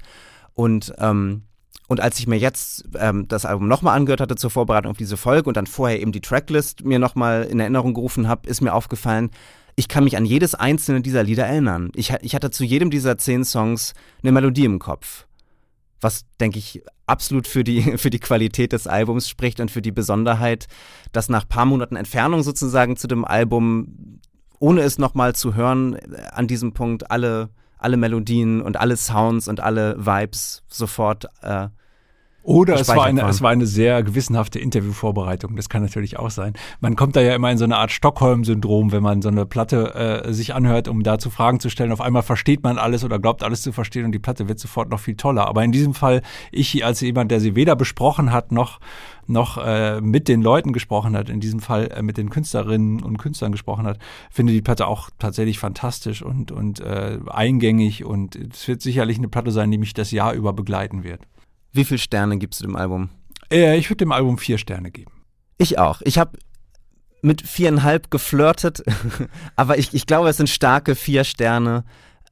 Und 0.54 0.92
ähm, 0.98 1.42
und 1.90 1.98
als 1.98 2.20
ich 2.20 2.28
mir 2.28 2.38
jetzt 2.38 2.84
ähm, 3.00 3.26
das 3.26 3.44
Album 3.44 3.66
nochmal 3.66 3.96
angehört 3.96 4.20
hatte 4.20 4.36
zur 4.36 4.50
Vorbereitung 4.50 4.92
auf 4.92 4.96
diese 4.96 5.16
Folge 5.16 5.48
und 5.48 5.56
dann 5.56 5.66
vorher 5.66 6.00
eben 6.00 6.12
die 6.12 6.20
Tracklist 6.20 6.84
mir 6.84 7.00
nochmal 7.00 7.42
in 7.42 7.58
Erinnerung 7.58 7.94
gerufen 7.94 8.28
habe, 8.28 8.48
ist 8.48 8.60
mir 8.60 8.74
aufgefallen, 8.74 9.30
ich 9.74 9.88
kann 9.88 10.04
mich 10.04 10.16
an 10.16 10.24
jedes 10.24 10.54
einzelne 10.54 11.00
dieser 11.00 11.24
Lieder 11.24 11.46
erinnern. 11.46 11.90
Ich, 11.96 12.14
ich 12.22 12.36
hatte 12.36 12.52
zu 12.52 12.62
jedem 12.62 12.90
dieser 12.90 13.18
zehn 13.18 13.44
Songs 13.44 13.94
eine 14.22 14.30
Melodie 14.30 14.66
im 14.66 14.78
Kopf. 14.78 15.26
Was, 16.00 16.26
denke 16.38 16.60
ich, 16.60 16.80
absolut 17.06 17.48
für 17.48 17.64
die, 17.64 17.82
für 17.98 18.10
die 18.10 18.20
Qualität 18.20 18.72
des 18.72 18.86
Albums 18.86 19.28
spricht 19.28 19.58
und 19.58 19.72
für 19.72 19.82
die 19.82 19.90
Besonderheit, 19.90 20.68
dass 21.10 21.28
nach 21.28 21.48
paar 21.48 21.64
Monaten 21.66 21.96
Entfernung 21.96 22.44
sozusagen 22.44 22.96
zu 22.96 23.08
dem 23.08 23.24
Album, 23.24 24.20
ohne 24.60 24.82
es 24.82 24.98
nochmal 24.98 25.34
zu 25.34 25.56
hören, 25.56 25.96
an 26.30 26.46
diesem 26.46 26.72
Punkt 26.72 27.10
alle, 27.10 27.50
alle 27.78 27.96
Melodien 27.96 28.62
und 28.62 28.76
alle 28.76 28.96
Sounds 28.96 29.48
und 29.48 29.58
alle 29.58 29.96
Vibes 29.98 30.62
sofort 30.68 31.26
äh, 31.42 31.66
oder 32.42 32.74
es 32.74 32.88
war, 32.88 33.04
eine, 33.04 33.28
es 33.28 33.42
war 33.42 33.50
eine 33.50 33.66
sehr 33.66 34.02
gewissenhafte 34.02 34.58
Interviewvorbereitung. 34.58 35.56
Das 35.56 35.68
kann 35.68 35.82
natürlich 35.82 36.18
auch 36.18 36.30
sein. 36.30 36.54
Man 36.80 36.96
kommt 36.96 37.16
da 37.16 37.20
ja 37.20 37.34
immer 37.34 37.50
in 37.50 37.58
so 37.58 37.64
eine 37.64 37.76
Art 37.76 37.92
Stockholm-Syndrom, 37.92 38.92
wenn 38.92 39.02
man 39.02 39.20
so 39.20 39.28
eine 39.28 39.44
Platte 39.44 39.94
äh, 40.26 40.32
sich 40.32 40.54
anhört, 40.54 40.88
um 40.88 41.02
dazu 41.02 41.28
Fragen 41.30 41.60
zu 41.60 41.68
stellen. 41.68 41.92
Auf 41.92 42.00
einmal 42.00 42.22
versteht 42.22 42.62
man 42.62 42.78
alles 42.78 43.04
oder 43.04 43.18
glaubt 43.18 43.42
alles 43.42 43.62
zu 43.62 43.72
verstehen 43.72 44.06
und 44.06 44.12
die 44.12 44.18
Platte 44.18 44.48
wird 44.48 44.58
sofort 44.58 44.90
noch 44.90 45.00
viel 45.00 45.16
toller. 45.16 45.46
Aber 45.46 45.62
in 45.64 45.72
diesem 45.72 45.94
Fall, 45.94 46.22
ich 46.50 46.84
als 46.84 47.00
jemand, 47.00 47.30
der 47.30 47.40
sie 47.40 47.56
weder 47.56 47.76
besprochen 47.76 48.32
hat, 48.32 48.52
noch 48.52 48.80
noch 49.26 49.58
äh, 49.58 50.00
mit 50.00 50.26
den 50.26 50.42
Leuten 50.42 50.72
gesprochen 50.72 51.16
hat, 51.16 51.28
in 51.28 51.38
diesem 51.38 51.60
Fall 51.60 51.88
äh, 51.92 52.02
mit 52.02 52.16
den 52.16 52.30
Künstlerinnen 52.30 53.00
und 53.00 53.18
Künstlern 53.18 53.52
gesprochen 53.52 53.86
hat, 53.86 53.98
finde 54.28 54.52
die 54.52 54.60
Platte 54.60 54.88
auch 54.88 55.08
tatsächlich 55.20 55.60
fantastisch 55.60 56.22
und, 56.22 56.50
und 56.50 56.80
äh, 56.80 57.18
eingängig 57.28 58.04
und 58.04 58.34
es 58.34 58.66
wird 58.66 58.82
sicherlich 58.82 59.18
eine 59.18 59.28
Platte 59.28 59.52
sein, 59.52 59.70
die 59.70 59.78
mich 59.78 59.94
das 59.94 60.10
Jahr 60.10 60.34
über 60.34 60.52
begleiten 60.52 61.04
wird. 61.04 61.20
Wie 61.72 61.84
viele 61.84 61.98
Sterne 61.98 62.38
gibst 62.38 62.60
du 62.60 62.64
dem 62.64 62.76
Album? 62.76 63.10
Äh, 63.50 63.76
ich 63.78 63.88
würde 63.90 63.98
dem 63.98 64.12
Album 64.12 64.38
vier 64.38 64.58
Sterne 64.58 64.90
geben. 64.90 65.12
Ich 65.58 65.78
auch. 65.78 66.00
Ich 66.02 66.18
habe 66.18 66.38
mit 67.22 67.42
viereinhalb 67.42 68.10
geflirtet, 68.10 68.82
aber 69.56 69.78
ich, 69.78 69.92
ich 69.94 70.06
glaube, 70.06 70.28
es 70.28 70.38
sind 70.38 70.48
starke 70.48 70.94
vier 70.94 71.24
Sterne. 71.24 71.84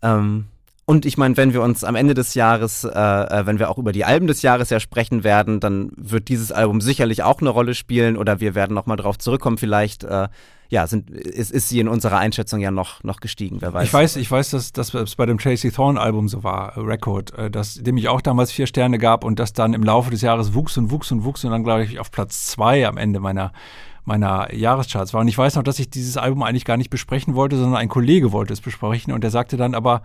Ähm, 0.03 0.47
und 0.87 1.05
ich 1.05 1.19
meine, 1.19 1.37
wenn 1.37 1.53
wir 1.53 1.61
uns 1.61 1.85
am 1.85 1.97
Ende 1.97 2.15
des 2.15 2.33
Jahres, 2.33 2.85
äh, 2.85 2.89
äh, 2.89 3.45
wenn 3.45 3.59
wir 3.59 3.69
auch 3.69 3.77
über 3.77 3.93
die 3.93 4.07
Alben 4.07 4.27
des 4.27 4.41
Jahres 4.41 4.71
ja 4.71 4.81
sprechen 4.81 5.23
werden, 5.23 5.61
dann 5.61 5.93
wird 5.97 6.29
dieses 6.29 6.51
Album 6.51 6.81
sicherlich 6.81 7.23
auch 7.23 7.43
eine 7.43 7.51
Rolle 7.51 7.75
spielen 7.75 8.17
oder 8.17 8.41
wir 8.41 8.55
werden 8.55 8.73
nochmal 8.73 8.97
drauf 8.97 9.19
zurückkommen. 9.19 9.59
Vielleicht 9.59 10.05
äh, 10.05 10.29
ja, 10.71 10.87
sind, 10.87 11.11
ist, 11.11 11.51
ist 11.51 11.69
sie 11.69 11.81
in 11.81 11.89
unserer 11.89 12.19
Einschätzung 12.19 12.61
ja 12.61 12.71
noch, 12.71 13.03
noch 13.03 13.21
gestiegen, 13.21 13.61
wer 13.61 13.73
weiß. 13.73 13.87
Ich 13.87 13.93
weiß, 13.93 14.17
ich 14.17 14.31
weiß, 14.31 14.51
dass, 14.51 14.73
dass 14.73 14.93
es 14.93 15.17
bei 15.17 15.25
dem 15.25 15.39
Tracy 15.39 15.71
Thorn 15.71 15.97
Album 15.97 16.29
so 16.29 16.45
war, 16.45 16.77
äh, 16.77 16.81
Record, 16.81 17.37
äh, 17.39 17.51
dass, 17.51 17.75
dem 17.75 17.97
ich 17.97 18.09
auch 18.09 18.21
damals 18.21 18.53
vier 18.53 18.67
Sterne 18.67 18.99
gab 18.99 19.25
und 19.25 19.39
das 19.39 19.55
dann 19.55 19.73
im 19.73 19.83
Laufe 19.83 20.11
des 20.11 20.21
Jahres 20.21 20.53
wuchs 20.55 20.77
und 20.77 20.91
wuchs 20.91 21.11
und 21.11 21.25
wuchs 21.25 21.45
und 21.45 21.53
dann, 21.53 21.65
glaube 21.65 21.85
ich, 21.85 21.99
auf 21.99 22.11
Platz 22.11 22.47
zwei 22.47 22.87
am 22.87 22.97
Ende 22.97 23.21
meiner 23.21 23.53
meiner 24.05 24.55
Jahrescharts 24.55 25.13
war. 25.13 25.21
Und 25.21 25.29
ich 25.29 25.37
weiß 25.37 25.57
noch, 25.57 25.63
dass 25.63 25.79
ich 25.79 25.91
dieses 25.91 26.17
Album 26.17 26.43
eigentlich 26.43 26.65
gar 26.65 26.79
nicht 26.79 26.89
besprechen 26.89 27.35
wollte, 27.35 27.59
sondern 27.59 27.79
ein 27.79 27.91
Kollege 27.91 28.33
wollte 28.33 28.55
es 28.55 28.63
besprechen 28.63 29.13
und 29.13 29.23
der 29.23 29.31
sagte 29.31 29.59
dann 29.59 29.75
aber, 29.75 30.01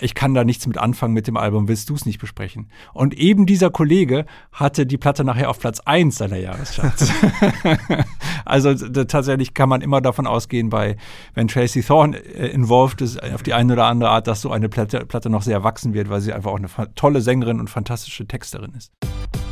ich 0.00 0.14
kann 0.14 0.34
da 0.34 0.44
nichts 0.44 0.66
mit 0.66 0.78
anfangen 0.78 1.14
mit 1.14 1.26
dem 1.26 1.36
Album, 1.36 1.66
willst 1.66 1.90
du 1.90 1.94
es 1.94 2.06
nicht 2.06 2.20
besprechen? 2.20 2.70
Und 2.92 3.14
eben 3.14 3.46
dieser 3.46 3.70
Kollege 3.70 4.26
hatte 4.52 4.86
die 4.86 4.96
Platte 4.96 5.24
nachher 5.24 5.50
auf 5.50 5.58
Platz 5.58 5.80
1 5.80 6.16
seiner 6.16 6.36
Jahrescharts. 6.36 7.10
also 8.44 8.74
tatsächlich 8.74 9.54
kann 9.54 9.68
man 9.68 9.80
immer 9.80 10.00
davon 10.00 10.26
ausgehen, 10.26 10.70
bei, 10.70 10.96
wenn 11.34 11.48
Tracy 11.48 11.82
Thorn 11.82 12.14
äh, 12.14 12.48
involved 12.48 13.00
ist, 13.00 13.22
auf 13.22 13.42
die 13.42 13.54
eine 13.54 13.72
oder 13.72 13.86
andere 13.86 14.10
Art, 14.10 14.26
dass 14.26 14.40
so 14.40 14.50
eine 14.50 14.68
Platte, 14.68 15.06
Platte 15.06 15.30
noch 15.30 15.42
sehr 15.42 15.64
wachsen 15.64 15.94
wird, 15.94 16.08
weil 16.10 16.20
sie 16.20 16.32
einfach 16.32 16.50
auch 16.50 16.58
eine 16.58 16.68
tolle 16.94 17.20
Sängerin 17.20 17.60
und 17.60 17.68
fantastische 17.68 18.26
Texterin 18.26 18.72
ist. 18.76 18.92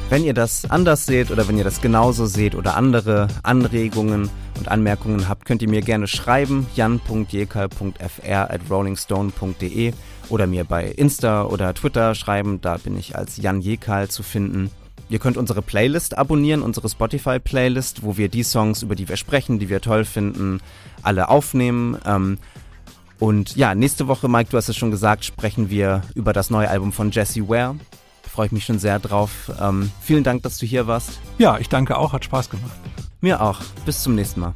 Wenn 0.08 0.22
ihr 0.22 0.34
das 0.34 0.70
anders 0.70 1.04
seht 1.04 1.32
oder 1.32 1.48
wenn 1.48 1.58
ihr 1.58 1.64
das 1.64 1.80
genauso 1.80 2.26
seht 2.26 2.54
oder 2.54 2.76
andere 2.76 3.26
Anregungen 3.42 4.30
und 4.56 4.68
Anmerkungen 4.68 5.28
habt, 5.28 5.44
könnt 5.46 5.62
ihr 5.62 5.68
mir 5.68 5.82
gerne 5.82 6.06
schreiben, 6.06 6.68
jan.jekal.fr 6.76 8.50
at 8.50 8.60
rollingstone.de 8.70 9.92
oder 10.28 10.46
mir 10.46 10.64
bei 10.64 10.86
Insta 10.86 11.44
oder 11.44 11.74
Twitter 11.74 12.14
schreiben, 12.14 12.60
da 12.60 12.76
bin 12.76 12.96
ich 12.96 13.16
als 13.16 13.36
Jan 13.36 13.60
Jekal 13.60 14.08
zu 14.08 14.22
finden. 14.22 14.70
Ihr 15.08 15.18
könnt 15.18 15.36
unsere 15.36 15.62
Playlist 15.62 16.18
abonnieren, 16.18 16.62
unsere 16.62 16.88
Spotify-Playlist, 16.88 18.02
wo 18.02 18.16
wir 18.16 18.28
die 18.28 18.42
Songs, 18.42 18.82
über 18.82 18.94
die 18.94 19.08
wir 19.08 19.16
sprechen, 19.16 19.58
die 19.58 19.68
wir 19.68 19.80
toll 19.80 20.04
finden, 20.04 20.60
alle 21.02 21.28
aufnehmen. 21.28 21.96
Ähm, 22.04 22.38
und 23.18 23.56
ja, 23.56 23.74
nächste 23.74 24.08
Woche, 24.08 24.28
Mike, 24.28 24.50
du 24.50 24.56
hast 24.56 24.68
es 24.68 24.76
schon 24.76 24.90
gesagt, 24.90 25.24
sprechen 25.24 25.70
wir 25.70 26.02
über 26.14 26.32
das 26.32 26.50
neue 26.50 26.68
Album 26.68 26.92
von 26.92 27.10
Jesse 27.10 27.48
Ware. 27.48 27.76
Freue 28.28 28.46
ich 28.46 28.52
mich 28.52 28.64
schon 28.64 28.78
sehr 28.78 28.98
drauf. 28.98 29.50
Ähm, 29.60 29.90
vielen 30.02 30.24
Dank, 30.24 30.42
dass 30.42 30.58
du 30.58 30.66
hier 30.66 30.86
warst. 30.86 31.20
Ja, 31.38 31.58
ich 31.58 31.68
danke 31.68 31.96
auch, 31.96 32.12
hat 32.12 32.24
Spaß 32.24 32.50
gemacht. 32.50 32.72
Mir 33.20 33.40
auch. 33.40 33.60
Bis 33.86 34.02
zum 34.02 34.14
nächsten 34.14 34.40
Mal. 34.40 34.52